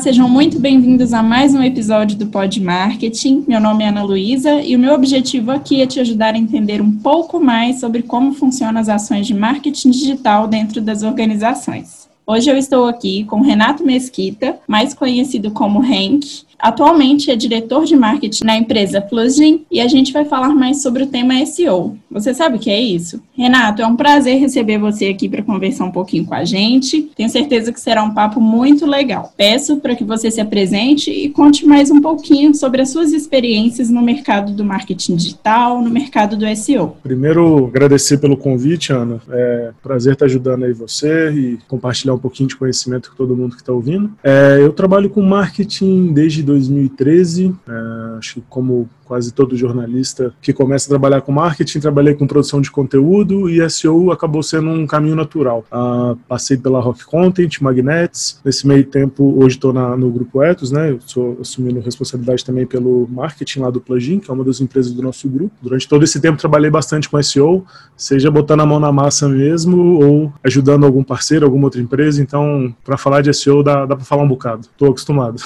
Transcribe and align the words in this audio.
sejam 0.00 0.26
muito 0.26 0.58
bem-vindos 0.58 1.12
a 1.12 1.22
mais 1.22 1.54
um 1.54 1.62
episódio 1.62 2.16
do 2.16 2.26
Pod 2.28 2.58
Marketing. 2.58 3.44
Meu 3.46 3.60
nome 3.60 3.84
é 3.84 3.88
Ana 3.88 4.02
Luísa 4.02 4.62
e 4.62 4.74
o 4.74 4.78
meu 4.78 4.94
objetivo 4.94 5.50
aqui 5.50 5.82
é 5.82 5.86
te 5.86 6.00
ajudar 6.00 6.34
a 6.34 6.38
entender 6.38 6.80
um 6.80 6.90
pouco 6.90 7.38
mais 7.38 7.80
sobre 7.80 8.02
como 8.02 8.32
funcionam 8.32 8.80
as 8.80 8.88
ações 8.88 9.26
de 9.26 9.34
marketing 9.34 9.90
digital 9.90 10.48
dentro 10.48 10.80
das 10.80 11.02
organizações. 11.02 12.08
Hoje 12.26 12.50
eu 12.50 12.56
estou 12.56 12.86
aqui 12.86 13.24
com 13.24 13.42
Renato 13.42 13.84
Mesquita, 13.84 14.58
mais 14.66 14.94
conhecido 14.94 15.50
como 15.50 15.84
Henk, 15.84 16.44
Atualmente 16.60 17.30
é 17.30 17.36
diretor 17.36 17.84
de 17.84 17.96
marketing 17.96 18.44
na 18.44 18.56
empresa 18.56 19.00
Plugin 19.00 19.64
e 19.70 19.80
a 19.80 19.88
gente 19.88 20.12
vai 20.12 20.24
falar 20.24 20.54
mais 20.54 20.82
sobre 20.82 21.02
o 21.02 21.06
tema 21.06 21.44
SEO. 21.46 21.96
Você 22.10 22.34
sabe 22.34 22.56
o 22.56 22.60
que 22.60 22.70
é 22.70 22.80
isso? 22.80 23.20
Renato, 23.32 23.82
é 23.82 23.86
um 23.86 23.96
prazer 23.96 24.38
receber 24.38 24.78
você 24.78 25.06
aqui 25.06 25.28
para 25.28 25.42
conversar 25.42 25.84
um 25.84 25.90
pouquinho 25.90 26.26
com 26.26 26.34
a 26.34 26.44
gente. 26.44 27.10
Tenho 27.16 27.28
certeza 27.28 27.72
que 27.72 27.80
será 27.80 28.02
um 28.02 28.12
papo 28.12 28.40
muito 28.40 28.84
legal. 28.86 29.32
Peço 29.36 29.78
para 29.78 29.94
que 29.96 30.04
você 30.04 30.30
se 30.30 30.40
apresente 30.40 31.10
e 31.10 31.30
conte 31.30 31.66
mais 31.66 31.90
um 31.90 32.00
pouquinho 32.00 32.54
sobre 32.54 32.82
as 32.82 32.90
suas 32.90 33.12
experiências 33.12 33.88
no 33.88 34.02
mercado 34.02 34.52
do 34.52 34.64
marketing 34.64 35.16
digital, 35.16 35.82
no 35.82 35.90
mercado 35.90 36.36
do 36.36 36.44
SEO. 36.56 36.96
Primeiro, 37.02 37.66
agradecer 37.66 38.18
pelo 38.18 38.36
convite, 38.36 38.92
Ana. 38.92 39.20
É 39.30 39.70
um 39.70 39.82
prazer 39.82 40.14
estar 40.14 40.26
ajudando 40.26 40.64
aí 40.64 40.72
você 40.72 41.30
e 41.30 41.58
compartilhar 41.68 42.14
um 42.14 42.18
pouquinho 42.18 42.48
de 42.48 42.56
conhecimento 42.56 43.10
com 43.10 43.16
todo 43.16 43.36
mundo 43.36 43.56
que 43.56 43.62
está 43.62 43.72
ouvindo. 43.72 44.12
É, 44.22 44.58
eu 44.60 44.72
trabalho 44.72 45.08
com 45.08 45.22
marketing 45.22 46.12
desde 46.12 46.42
2013, 46.50 47.54
é, 47.68 48.18
acho 48.18 48.34
que 48.34 48.42
como 48.48 48.88
quase 49.10 49.32
todo 49.32 49.56
jornalista 49.56 50.32
que 50.40 50.52
começa 50.52 50.86
a 50.86 50.90
trabalhar 50.90 51.20
com 51.20 51.32
marketing, 51.32 51.80
trabalhei 51.80 52.14
com 52.14 52.28
produção 52.28 52.60
de 52.60 52.70
conteúdo 52.70 53.50
e 53.50 53.68
SEO 53.68 54.12
acabou 54.12 54.40
sendo 54.40 54.70
um 54.70 54.86
caminho 54.86 55.16
natural. 55.16 55.64
Uh, 55.72 56.14
passei 56.28 56.56
pela 56.56 56.78
Rock 56.78 57.04
Content, 57.04 57.60
Magnets, 57.60 58.40
nesse 58.44 58.68
meio 58.68 58.84
tempo 58.84 59.34
hoje 59.36 59.56
estou 59.56 59.72
no 59.72 60.08
grupo 60.12 60.40
Etos, 60.44 60.70
né? 60.70 60.92
Estou 60.92 61.36
assumindo 61.40 61.80
responsabilidade 61.80 62.44
também 62.44 62.64
pelo 62.64 63.08
marketing 63.10 63.58
lá 63.58 63.70
do 63.70 63.80
Plugin, 63.80 64.20
que 64.20 64.30
é 64.30 64.32
uma 64.32 64.44
das 64.44 64.60
empresas 64.60 64.92
do 64.92 65.02
nosso 65.02 65.28
grupo. 65.28 65.56
Durante 65.60 65.88
todo 65.88 66.04
esse 66.04 66.20
tempo 66.20 66.38
trabalhei 66.38 66.70
bastante 66.70 67.08
com 67.08 67.20
SEO, 67.20 67.66
seja 67.96 68.30
botando 68.30 68.60
a 68.60 68.66
mão 68.66 68.78
na 68.78 68.92
massa 68.92 69.28
mesmo 69.28 70.04
ou 70.04 70.32
ajudando 70.44 70.86
algum 70.86 71.02
parceiro, 71.02 71.44
alguma 71.44 71.64
outra 71.64 71.80
empresa. 71.80 72.22
Então, 72.22 72.72
para 72.84 72.96
falar 72.96 73.22
de 73.22 73.34
SEO 73.34 73.64
dá, 73.64 73.86
dá 73.86 73.96
para 73.96 74.04
falar 74.04 74.22
um 74.22 74.28
bocado. 74.28 74.60
Estou 74.60 74.90
acostumado. 74.90 75.42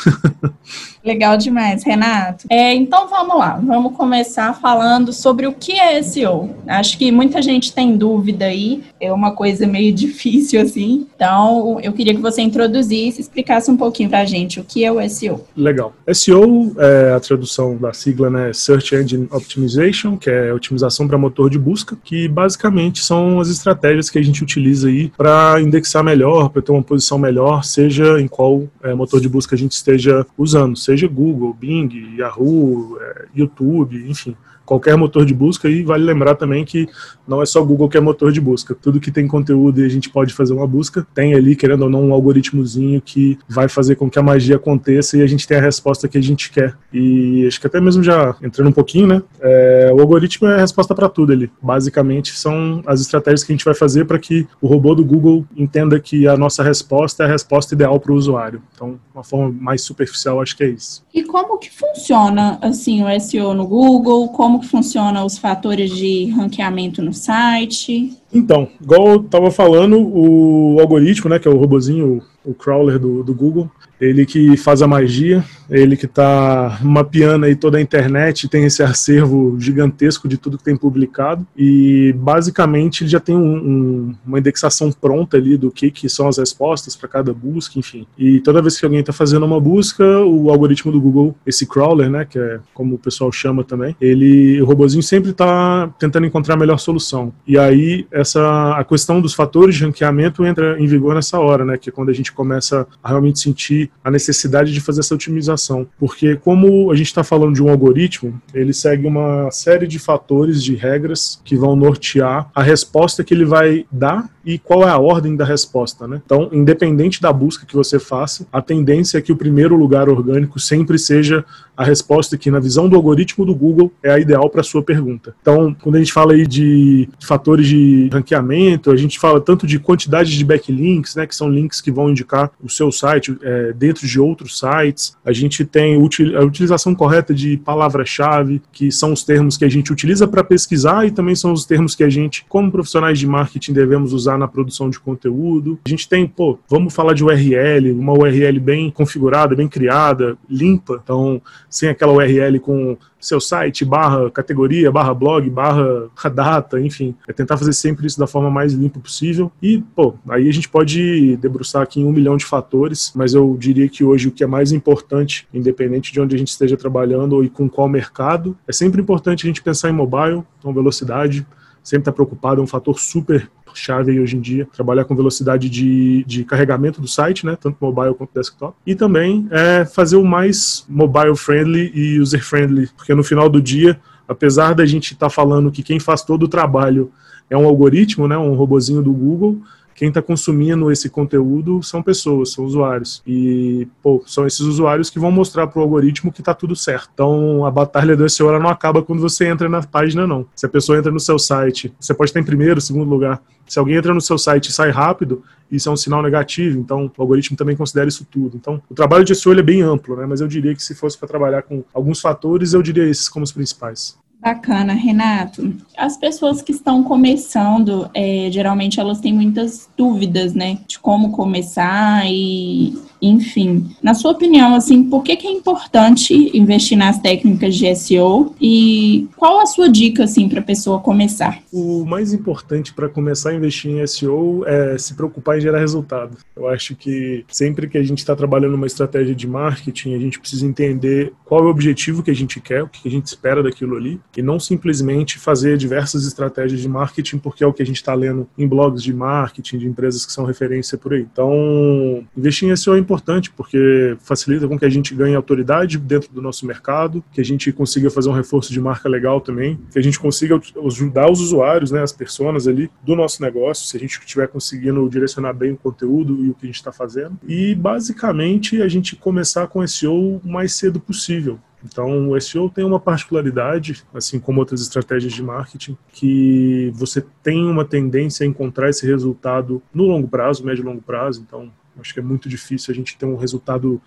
Legal 1.02 1.38
demais, 1.38 1.82
Renato. 1.82 2.46
É, 2.50 2.74
então 2.74 3.08
vamos 3.08 3.38
lá 3.38 3.53
vamos 3.62 3.96
começar 3.96 4.54
falando 4.54 5.12
sobre 5.12 5.46
o 5.46 5.52
que 5.52 5.72
é 5.72 6.02
SEO. 6.02 6.50
Acho 6.66 6.98
que 6.98 7.10
muita 7.10 7.40
gente 7.42 7.72
tem 7.72 7.96
dúvida 7.96 8.46
aí, 8.46 8.82
é 9.00 9.12
uma 9.12 9.32
coisa 9.32 9.66
meio 9.66 9.92
difícil 9.94 10.60
assim. 10.60 11.06
Então, 11.14 11.78
eu 11.82 11.92
queria 11.92 12.14
que 12.14 12.20
você 12.20 12.42
introduzisse, 12.42 13.20
explicasse 13.20 13.70
um 13.70 13.76
pouquinho 13.76 14.08
para 14.08 14.20
a 14.20 14.24
gente 14.24 14.60
o 14.60 14.64
que 14.64 14.84
é 14.84 14.92
o 14.92 15.08
SEO. 15.08 15.44
Legal. 15.56 15.92
SEO 16.12 16.74
é 16.78 17.12
a 17.12 17.20
tradução 17.20 17.76
da 17.76 17.92
sigla, 17.92 18.30
né, 18.30 18.52
Search 18.52 18.94
Engine 18.94 19.28
Optimization, 19.30 20.16
que 20.16 20.30
é 20.30 20.52
otimização 20.52 21.06
para 21.06 21.18
motor 21.18 21.50
de 21.50 21.58
busca, 21.58 21.96
que 22.02 22.28
basicamente 22.28 23.02
são 23.02 23.40
as 23.40 23.48
estratégias 23.48 24.10
que 24.10 24.18
a 24.18 24.22
gente 24.22 24.42
utiliza 24.42 24.88
aí 24.88 25.10
para 25.16 25.60
indexar 25.60 26.02
melhor, 26.02 26.48
para 26.48 26.62
ter 26.62 26.72
uma 26.72 26.82
posição 26.82 27.18
melhor, 27.18 27.64
seja 27.64 28.20
em 28.20 28.28
qual 28.28 28.64
é, 28.82 28.94
motor 28.94 29.20
de 29.20 29.28
busca 29.28 29.54
a 29.54 29.58
gente 29.58 29.72
esteja 29.72 30.26
usando, 30.36 30.76
seja 30.76 31.08
Google, 31.08 31.54
Bing, 31.54 32.16
Yahoo, 32.18 32.98
é, 33.00 33.24
YouTube, 33.44 34.08
enfim 34.08 34.36
qualquer 34.64 34.96
motor 34.96 35.24
de 35.24 35.34
busca 35.34 35.68
e 35.68 35.82
vale 35.82 36.04
lembrar 36.04 36.34
também 36.34 36.64
que 36.64 36.88
não 37.26 37.42
é 37.42 37.46
só 37.46 37.62
Google 37.62 37.88
que 37.88 37.96
é 37.96 38.00
motor 38.00 38.32
de 38.32 38.40
busca. 38.40 38.74
Tudo 38.74 39.00
que 39.00 39.10
tem 39.10 39.26
conteúdo 39.26 39.80
e 39.80 39.84
a 39.84 39.88
gente 39.88 40.10
pode 40.10 40.32
fazer 40.32 40.52
uma 40.52 40.66
busca, 40.66 41.06
tem 41.14 41.34
ali, 41.34 41.56
querendo 41.56 41.82
ou 41.82 41.90
não, 41.90 42.08
um 42.08 42.12
algoritmozinho 42.12 43.00
que 43.00 43.38
vai 43.48 43.68
fazer 43.68 43.96
com 43.96 44.10
que 44.10 44.18
a 44.18 44.22
magia 44.22 44.56
aconteça 44.56 45.16
e 45.16 45.22
a 45.22 45.26
gente 45.26 45.46
tenha 45.46 45.60
a 45.60 45.62
resposta 45.62 46.08
que 46.08 46.18
a 46.18 46.22
gente 46.22 46.50
quer. 46.50 46.76
E 46.92 47.46
acho 47.46 47.60
que 47.60 47.66
até 47.66 47.80
mesmo 47.80 48.02
já 48.02 48.34
entrando 48.42 48.68
um 48.68 48.72
pouquinho, 48.72 49.06
né? 49.06 49.22
É, 49.40 49.90
o 49.94 50.00
algoritmo 50.00 50.48
é 50.48 50.54
a 50.54 50.60
resposta 50.60 50.94
para 50.94 51.08
tudo 51.08 51.32
ali. 51.32 51.50
Basicamente, 51.62 52.36
são 52.38 52.82
as 52.86 53.00
estratégias 53.00 53.42
que 53.42 53.52
a 53.52 53.54
gente 53.54 53.64
vai 53.64 53.74
fazer 53.74 54.04
para 54.04 54.18
que 54.18 54.46
o 54.60 54.66
robô 54.66 54.94
do 54.94 55.04
Google 55.04 55.46
entenda 55.56 55.98
que 55.98 56.26
a 56.26 56.36
nossa 56.36 56.62
resposta 56.62 57.24
é 57.24 57.26
a 57.26 57.30
resposta 57.30 57.74
ideal 57.74 57.98
para 57.98 58.12
o 58.12 58.16
usuário. 58.16 58.62
Então, 58.74 58.98
uma 59.14 59.24
forma 59.24 59.54
mais 59.58 59.82
superficial, 59.82 60.40
acho 60.40 60.56
que 60.56 60.64
é 60.64 60.68
isso. 60.68 61.04
E 61.14 61.22
como 61.22 61.58
que 61.58 61.70
funciona, 61.70 62.58
assim, 62.60 63.02
o 63.02 63.08
SEO 63.34 63.52
no 63.52 63.66
Google? 63.66 64.28
Como 64.28 64.62
funciona 64.62 65.24
os 65.24 65.36
fatores 65.36 65.90
de 65.90 66.32
ranqueamento 66.36 67.02
no 67.02 67.12
site? 67.12 68.16
Então, 68.34 68.68
igual 68.82 69.08
eu 69.08 69.20
estava 69.20 69.50
falando, 69.50 69.96
o 69.96 70.78
algoritmo, 70.80 71.30
né, 71.30 71.38
que 71.38 71.46
é 71.46 71.50
o 71.50 71.56
robozinho, 71.56 72.20
o 72.44 72.52
crawler 72.52 72.98
do, 72.98 73.22
do 73.22 73.34
Google, 73.34 73.70
ele 74.00 74.26
que 74.26 74.56
faz 74.56 74.82
a 74.82 74.86
magia, 74.86 75.44
ele 75.70 75.96
que 75.96 76.04
está 76.04 76.78
mapeando 76.82 77.46
aí 77.46 77.56
toda 77.56 77.78
a 77.78 77.80
internet, 77.80 78.48
tem 78.48 78.64
esse 78.64 78.82
acervo 78.82 79.56
gigantesco 79.58 80.28
de 80.28 80.36
tudo 80.36 80.58
que 80.58 80.64
tem 80.64 80.76
publicado 80.76 81.46
e 81.56 82.12
basicamente 82.18 83.02
ele 83.02 83.10
já 83.10 83.20
tem 83.20 83.34
um, 83.34 83.56
um, 83.56 84.14
uma 84.26 84.38
indexação 84.38 84.92
pronta 84.92 85.36
ali 85.36 85.56
do 85.56 85.70
que, 85.70 85.90
que 85.90 86.08
são 86.08 86.28
as 86.28 86.38
respostas 86.38 86.94
para 86.94 87.08
cada 87.08 87.32
busca, 87.32 87.78
enfim. 87.78 88.06
E 88.18 88.40
toda 88.40 88.60
vez 88.60 88.78
que 88.78 88.84
alguém 88.84 89.00
está 89.00 89.12
fazendo 89.12 89.46
uma 89.46 89.60
busca, 89.60 90.04
o 90.20 90.50
algoritmo 90.50 90.92
do 90.92 91.00
Google, 91.00 91.34
esse 91.46 91.66
crawler, 91.66 92.10
né, 92.10 92.26
que 92.28 92.38
é 92.38 92.60
como 92.74 92.96
o 92.96 92.98
pessoal 92.98 93.32
chama 93.32 93.64
também, 93.64 93.96
ele, 94.00 94.60
o 94.60 94.66
robozinho 94.66 95.02
sempre 95.02 95.30
está 95.30 95.88
tentando 95.98 96.26
encontrar 96.26 96.54
a 96.54 96.58
melhor 96.58 96.78
solução. 96.78 97.32
E 97.46 97.56
aí 97.56 98.06
essa 98.24 98.74
a 98.76 98.84
questão 98.84 99.20
dos 99.20 99.34
fatores 99.34 99.76
de 99.76 99.84
ranqueamento 99.84 100.44
entra 100.44 100.80
em 100.80 100.86
vigor 100.86 101.14
nessa 101.14 101.38
hora, 101.38 101.64
né, 101.64 101.78
que 101.78 101.88
é 101.88 101.92
quando 101.92 102.08
a 102.08 102.12
gente 102.12 102.32
começa 102.32 102.86
a 103.02 103.08
realmente 103.08 103.38
sentir 103.38 103.90
a 104.02 104.10
necessidade 104.10 104.72
de 104.72 104.80
fazer 104.80 105.00
essa 105.00 105.14
otimização. 105.14 105.86
Porque, 105.98 106.36
como 106.36 106.90
a 106.90 106.96
gente 106.96 107.06
está 107.06 107.22
falando 107.22 107.54
de 107.54 107.62
um 107.62 107.68
algoritmo, 107.68 108.40
ele 108.52 108.72
segue 108.72 109.06
uma 109.06 109.50
série 109.50 109.86
de 109.86 109.98
fatores, 109.98 110.62
de 110.62 110.74
regras 110.74 111.40
que 111.44 111.56
vão 111.56 111.76
nortear 111.76 112.50
a 112.54 112.62
resposta 112.62 113.22
que 113.22 113.34
ele 113.34 113.44
vai 113.44 113.86
dar 113.92 114.28
e 114.44 114.58
qual 114.58 114.82
é 114.82 114.90
a 114.90 114.98
ordem 114.98 115.36
da 115.36 115.44
resposta, 115.44 116.06
né? 116.06 116.20
Então, 116.24 116.50
independente 116.52 117.20
da 117.20 117.32
busca 117.32 117.64
que 117.64 117.74
você 117.74 117.98
faça, 117.98 118.46
a 118.52 118.60
tendência 118.60 119.18
é 119.18 119.22
que 119.22 119.32
o 119.32 119.36
primeiro 119.36 119.76
lugar 119.76 120.08
orgânico 120.08 120.60
sempre 120.60 120.98
seja 120.98 121.44
a 121.76 121.84
resposta 121.84 122.36
que, 122.36 122.50
na 122.50 122.60
visão 122.60 122.88
do 122.88 122.94
algoritmo 122.96 123.44
do 123.44 123.54
Google, 123.54 123.90
é 124.02 124.10
a 124.10 124.18
ideal 124.18 124.48
para 124.48 124.60
a 124.60 124.64
sua 124.64 124.82
pergunta. 124.82 125.34
Então, 125.40 125.74
quando 125.82 125.96
a 125.96 125.98
gente 125.98 126.12
fala 126.12 126.34
aí 126.34 126.46
de 126.46 127.08
fatores 127.20 127.66
de 127.66 128.08
ranqueamento, 128.14 128.90
a 128.90 128.96
gente 128.96 129.18
fala 129.18 129.40
tanto 129.40 129.66
de 129.66 129.78
quantidade 129.78 130.36
de 130.36 130.44
backlinks, 130.44 131.14
né, 131.14 131.26
que 131.26 131.34
são 131.34 131.48
links 131.48 131.80
que 131.80 131.90
vão 131.90 132.10
indicar 132.10 132.50
o 132.62 132.68
seu 132.68 132.90
site 132.90 133.36
é, 133.42 133.72
dentro 133.72 134.06
de 134.06 134.20
outros 134.20 134.58
sites. 134.58 135.16
A 135.24 135.32
gente 135.32 135.64
tem 135.64 135.94
a 135.94 136.40
utilização 136.42 136.94
correta 136.94 137.34
de 137.34 137.56
palavra-chave, 137.56 138.62
que 138.72 138.90
são 138.90 139.12
os 139.12 139.22
termos 139.22 139.56
que 139.56 139.64
a 139.64 139.68
gente 139.68 139.92
utiliza 139.92 140.26
para 140.26 140.44
pesquisar 140.44 141.06
e 141.06 141.10
também 141.10 141.34
são 141.34 141.52
os 141.52 141.64
termos 141.64 141.94
que 141.94 142.04
a 142.04 142.10
gente, 142.10 142.44
como 142.48 142.70
profissionais 142.70 143.18
de 143.18 143.26
marketing, 143.26 143.72
devemos 143.72 144.12
usar 144.12 144.38
na 144.38 144.48
produção 144.48 144.88
de 144.88 144.98
conteúdo. 144.98 145.78
A 145.84 145.88
gente 145.88 146.08
tem, 146.08 146.26
pô, 146.26 146.58
vamos 146.68 146.94
falar 146.94 147.14
de 147.14 147.24
URL, 147.24 147.92
uma 147.92 148.12
URL 148.12 148.58
bem 148.60 148.90
configurada, 148.90 149.54
bem 149.54 149.68
criada, 149.68 150.36
limpa, 150.48 151.00
então 151.02 151.40
sem 151.68 151.88
aquela 151.88 152.12
URL 152.12 152.58
com 152.60 152.96
seu 153.26 153.40
site, 153.40 153.84
barra 153.84 154.30
categoria, 154.30 154.90
barra 154.90 155.14
blog, 155.14 155.48
barra 155.50 156.08
data, 156.32 156.80
enfim. 156.80 157.14
É 157.28 157.32
tentar 157.32 157.56
fazer 157.56 157.72
sempre 157.72 158.06
isso 158.06 158.18
da 158.18 158.26
forma 158.26 158.50
mais 158.50 158.72
limpa 158.72 159.00
possível. 159.00 159.50
E, 159.62 159.82
pô, 159.94 160.14
aí 160.28 160.48
a 160.48 160.52
gente 160.52 160.68
pode 160.68 161.36
debruçar 161.36 161.82
aqui 161.82 162.00
em 162.00 162.04
um 162.04 162.12
milhão 162.12 162.36
de 162.36 162.44
fatores, 162.44 163.12
mas 163.14 163.34
eu 163.34 163.56
diria 163.58 163.88
que 163.88 164.04
hoje 164.04 164.28
o 164.28 164.32
que 164.32 164.44
é 164.44 164.46
mais 164.46 164.72
importante, 164.72 165.46
independente 165.52 166.12
de 166.12 166.20
onde 166.20 166.34
a 166.34 166.38
gente 166.38 166.48
esteja 166.48 166.76
trabalhando 166.76 167.44
e 167.44 167.48
com 167.48 167.68
qual 167.68 167.88
mercado, 167.88 168.56
é 168.66 168.72
sempre 168.72 169.00
importante 169.00 169.44
a 169.44 169.48
gente 169.48 169.62
pensar 169.62 169.90
em 169.90 169.92
mobile, 169.92 170.42
então 170.58 170.72
velocidade, 170.72 171.46
sempre 171.84 172.00
estar 172.00 172.12
tá 172.12 172.14
preocupado, 172.16 172.60
é 172.60 172.64
um 172.64 172.66
fator 172.66 172.98
super 172.98 173.48
chave 173.74 174.18
hoje 174.20 174.36
em 174.36 174.40
dia, 174.40 174.66
trabalhar 174.72 175.04
com 175.04 175.14
velocidade 175.14 175.68
de, 175.68 176.24
de 176.24 176.44
carregamento 176.44 177.00
do 177.00 177.08
site, 177.08 177.44
né, 177.44 177.56
tanto 177.60 177.76
mobile 177.80 178.14
quanto 178.14 178.32
desktop, 178.32 178.76
e 178.86 178.94
também 178.94 179.46
é, 179.50 179.84
fazer 179.84 180.16
o 180.16 180.24
mais 180.24 180.86
mobile 180.88 181.36
friendly 181.36 181.90
e 181.94 182.20
user 182.20 182.42
friendly, 182.42 182.88
porque 182.96 183.14
no 183.14 183.24
final 183.24 183.48
do 183.48 183.60
dia, 183.60 184.00
apesar 184.28 184.74
da 184.74 184.86
gente 184.86 185.12
estar 185.12 185.26
tá 185.26 185.30
falando 185.30 185.70
que 185.70 185.82
quem 185.82 185.98
faz 185.98 186.22
todo 186.22 186.44
o 186.44 186.48
trabalho 186.48 187.10
é 187.50 187.56
um 187.56 187.66
algoritmo, 187.66 188.26
né, 188.26 188.38
um 188.38 188.54
robozinho 188.54 189.02
do 189.02 189.12
Google, 189.12 189.60
quem 189.94 190.08
está 190.08 190.20
consumindo 190.20 190.90
esse 190.90 191.08
conteúdo 191.08 191.82
são 191.82 192.02
pessoas, 192.02 192.52
são 192.52 192.64
usuários. 192.64 193.22
E, 193.26 193.86
pô, 194.02 194.22
são 194.26 194.46
esses 194.46 194.60
usuários 194.60 195.08
que 195.08 195.18
vão 195.18 195.30
mostrar 195.30 195.66
para 195.66 195.78
o 195.78 195.82
algoritmo 195.82 196.32
que 196.32 196.40
está 196.40 196.52
tudo 196.52 196.74
certo. 196.74 197.10
Então, 197.14 197.64
a 197.64 197.70
batalha 197.70 198.16
do 198.16 198.28
SEO 198.28 198.58
não 198.58 198.68
acaba 198.68 199.02
quando 199.02 199.20
você 199.20 199.46
entra 199.46 199.68
na 199.68 199.82
página, 199.82 200.26
não. 200.26 200.46
Se 200.54 200.66
a 200.66 200.68
pessoa 200.68 200.98
entra 200.98 201.12
no 201.12 201.20
seu 201.20 201.38
site, 201.38 201.94
você 201.98 202.12
pode 202.12 202.30
estar 202.30 202.40
em 202.40 202.44
primeiro, 202.44 202.80
segundo 202.80 203.08
lugar. 203.08 203.40
Se 203.66 203.78
alguém 203.78 203.96
entra 203.96 204.12
no 204.12 204.20
seu 204.20 204.36
site 204.36 204.66
e 204.68 204.72
sai 204.72 204.90
rápido, 204.90 205.42
isso 205.70 205.88
é 205.88 205.92
um 205.92 205.96
sinal 205.96 206.22
negativo, 206.22 206.78
então 206.78 207.10
o 207.16 207.22
algoritmo 207.22 207.56
também 207.56 207.76
considera 207.76 208.08
isso 208.08 208.26
tudo. 208.30 208.56
Então, 208.56 208.82
o 208.88 208.94
trabalho 208.94 209.24
de 209.24 209.34
SEO 209.34 209.58
é 209.58 209.62
bem 209.62 209.80
amplo, 209.80 210.16
né? 210.16 210.26
mas 210.26 210.40
eu 210.40 210.48
diria 210.48 210.74
que 210.74 210.82
se 210.82 210.94
fosse 210.94 211.16
para 211.16 211.28
trabalhar 211.28 211.62
com 211.62 211.82
alguns 211.92 212.20
fatores, 212.20 212.74
eu 212.74 212.82
diria 212.82 213.04
esses 213.04 213.28
como 213.28 213.44
os 213.44 213.52
principais. 213.52 214.18
Bacana, 214.44 214.92
Renato. 214.92 215.74
As 215.96 216.18
pessoas 216.18 216.60
que 216.60 216.70
estão 216.70 217.02
começando, 217.02 218.10
é, 218.12 218.50
geralmente 218.50 219.00
elas 219.00 219.18
têm 219.18 219.32
muitas 219.32 219.88
dúvidas, 219.96 220.52
né, 220.52 220.76
de 220.86 220.98
como 220.98 221.32
começar 221.32 222.30
e, 222.30 222.92
enfim. 223.28 223.90
Na 224.02 224.14
sua 224.14 224.32
opinião, 224.32 224.74
assim, 224.74 225.04
por 225.04 225.22
que, 225.22 225.36
que 225.36 225.46
é 225.46 225.50
importante 225.50 226.56
investir 226.56 226.96
nas 226.96 227.18
técnicas 227.18 227.74
de 227.74 227.94
SEO 227.94 228.54
e 228.60 229.28
qual 229.36 229.60
a 229.60 229.66
sua 229.66 229.88
dica, 229.88 230.24
assim, 230.24 230.48
para 230.48 230.60
a 230.60 230.62
pessoa 230.62 231.00
começar? 231.00 231.58
O 231.72 232.04
mais 232.04 232.32
importante 232.32 232.92
para 232.92 233.08
começar 233.08 233.50
a 233.50 233.54
investir 233.54 233.90
em 233.90 234.06
SEO 234.06 234.64
é 234.66 234.98
se 234.98 235.14
preocupar 235.14 235.58
em 235.58 235.60
gerar 235.60 235.78
resultado. 235.78 236.36
Eu 236.54 236.68
acho 236.68 236.94
que 236.94 237.44
sempre 237.48 237.88
que 237.88 237.98
a 237.98 238.02
gente 238.02 238.18
está 238.18 238.36
trabalhando 238.36 238.74
uma 238.74 238.86
estratégia 238.86 239.34
de 239.34 239.46
marketing, 239.46 240.14
a 240.14 240.18
gente 240.18 240.38
precisa 240.38 240.66
entender 240.66 241.32
qual 241.44 241.62
é 241.62 241.66
o 241.66 241.70
objetivo 241.70 242.22
que 242.22 242.30
a 242.30 242.34
gente 242.34 242.60
quer, 242.60 242.82
o 242.82 242.88
que 242.88 243.08
a 243.08 243.10
gente 243.10 243.26
espera 243.26 243.62
daquilo 243.62 243.96
ali, 243.96 244.20
e 244.36 244.42
não 244.42 244.60
simplesmente 244.60 245.38
fazer 245.38 245.76
diversas 245.76 246.26
estratégias 246.26 246.80
de 246.80 246.88
marketing 246.88 247.38
porque 247.38 247.64
é 247.64 247.66
o 247.66 247.72
que 247.72 247.82
a 247.82 247.86
gente 247.86 247.96
está 247.96 248.14
lendo 248.14 248.46
em 248.56 248.66
blogs 248.66 249.02
de 249.02 249.12
marketing, 249.12 249.78
de 249.78 249.86
empresas 249.86 250.24
que 250.26 250.32
são 250.32 250.44
referência 250.44 250.98
por 250.98 251.14
aí. 251.14 251.26
Então, 251.32 252.24
investir 252.36 252.68
em 252.68 252.76
SEO 252.76 252.94
é 252.94 252.98
importante 252.98 253.13
porque 253.50 254.16
facilita 254.20 254.68
com 254.68 254.78
que 254.78 254.84
a 254.84 254.90
gente 254.90 255.14
ganhe 255.14 255.34
autoridade 255.34 255.98
dentro 255.98 256.32
do 256.32 256.40
nosso 256.40 256.66
mercado, 256.66 257.24
que 257.32 257.40
a 257.40 257.44
gente 257.44 257.72
consiga 257.72 258.10
fazer 258.10 258.28
um 258.28 258.32
reforço 258.32 258.72
de 258.72 258.80
marca 258.80 259.08
legal 259.08 259.40
também, 259.40 259.78
que 259.92 259.98
a 259.98 260.02
gente 260.02 260.18
consiga 260.18 260.60
ajudar 260.86 261.30
os 261.30 261.40
usuários, 261.40 261.90
né, 261.90 262.02
as 262.02 262.12
pessoas 262.12 262.68
ali 262.68 262.90
do 263.02 263.16
nosso 263.16 263.42
negócio, 263.42 263.86
se 263.86 263.96
a 263.96 264.00
gente 264.00 264.18
estiver 264.18 264.48
conseguindo 264.48 265.08
direcionar 265.08 265.52
bem 265.52 265.72
o 265.72 265.76
conteúdo 265.76 266.44
e 266.44 266.50
o 266.50 266.54
que 266.54 266.64
a 266.64 266.66
gente 266.66 266.76
está 266.76 266.92
fazendo. 266.92 267.38
E 267.46 267.74
basicamente 267.74 268.82
a 268.82 268.88
gente 268.88 269.16
começar 269.16 269.66
com 269.66 269.86
SEO 269.86 270.40
o 270.44 270.48
mais 270.48 270.74
cedo 270.74 271.00
possível. 271.00 271.58
Então, 271.84 272.30
o 272.30 272.40
SEO 272.40 272.70
tem 272.70 272.82
uma 272.82 272.98
particularidade, 272.98 274.04
assim 274.14 274.40
como 274.40 274.60
outras 274.60 274.80
estratégias 274.80 275.32
de 275.34 275.42
marketing, 275.42 275.96
que 276.12 276.90
você 276.94 277.22
tem 277.42 277.66
uma 277.66 277.84
tendência 277.84 278.44
a 278.44 278.48
encontrar 278.48 278.88
esse 278.88 279.06
resultado 279.06 279.82
no 279.92 280.04
longo 280.04 280.26
prazo, 280.26 280.64
médio 280.64 280.82
e 280.82 280.86
longo 280.86 281.02
prazo. 281.02 281.44
Então, 281.46 281.70
acho 282.00 282.12
que 282.12 282.20
é 282.20 282.22
muito 282.22 282.48
difícil 282.48 282.92
a 282.92 282.94
gente 282.94 283.16
ter 283.16 283.26
um 283.26 283.36
resultado 283.36 284.00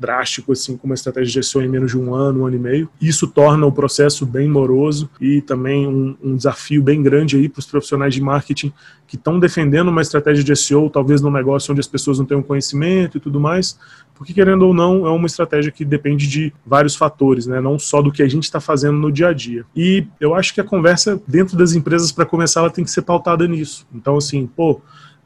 drástico, 0.00 0.52
assim, 0.52 0.76
com 0.78 0.86
uma 0.86 0.94
estratégia 0.94 1.40
de 1.40 1.46
SEO 1.46 1.62
em 1.62 1.68
menos 1.68 1.90
de 1.90 1.98
um 1.98 2.14
ano, 2.14 2.40
um 2.40 2.46
ano 2.46 2.56
e 2.56 2.58
meio. 2.58 2.88
Isso 3.00 3.28
torna 3.28 3.66
o 3.66 3.70
processo 3.70 4.24
bem 4.24 4.48
moroso 4.48 5.10
e 5.20 5.42
também 5.42 5.86
um, 5.86 6.16
um 6.22 6.34
desafio 6.34 6.82
bem 6.82 7.02
grande 7.02 7.36
aí 7.36 7.48
para 7.48 7.60
os 7.60 7.66
profissionais 7.66 8.14
de 8.14 8.22
marketing 8.22 8.72
que 9.06 9.16
estão 9.16 9.38
defendendo 9.38 9.88
uma 9.88 10.00
estratégia 10.00 10.42
de 10.42 10.56
SEO, 10.56 10.88
talvez 10.88 11.20
num 11.20 11.30
negócio 11.30 11.70
onde 11.72 11.80
as 11.80 11.86
pessoas 11.86 12.18
não 12.18 12.24
tenham 12.24 12.42
conhecimento 12.42 13.18
e 13.18 13.20
tudo 13.20 13.38
mais, 13.38 13.78
porque 14.14 14.32
querendo 14.32 14.62
ou 14.62 14.72
não, 14.72 15.06
é 15.06 15.10
uma 15.10 15.26
estratégia 15.26 15.70
que 15.70 15.84
depende 15.84 16.26
de 16.26 16.52
vários 16.64 16.96
fatores, 16.96 17.46
né? 17.46 17.60
não 17.60 17.78
só 17.78 18.00
do 18.00 18.12
que 18.12 18.22
a 18.22 18.28
gente 18.28 18.44
está 18.44 18.60
fazendo 18.60 18.98
no 18.98 19.12
dia 19.12 19.28
a 19.28 19.32
dia. 19.32 19.64
E 19.74 20.06
eu 20.18 20.34
acho 20.34 20.54
que 20.54 20.60
a 20.60 20.64
conversa 20.64 21.20
dentro 21.26 21.56
das 21.56 21.72
empresas, 21.74 22.12
para 22.12 22.24
começar, 22.24 22.60
ela 22.60 22.70
tem 22.70 22.84
que 22.84 22.90
ser 22.90 23.02
pautada 23.02 23.46
nisso. 23.46 23.86
Então, 23.92 24.16
assim, 24.16 24.46
pô, 24.46 24.80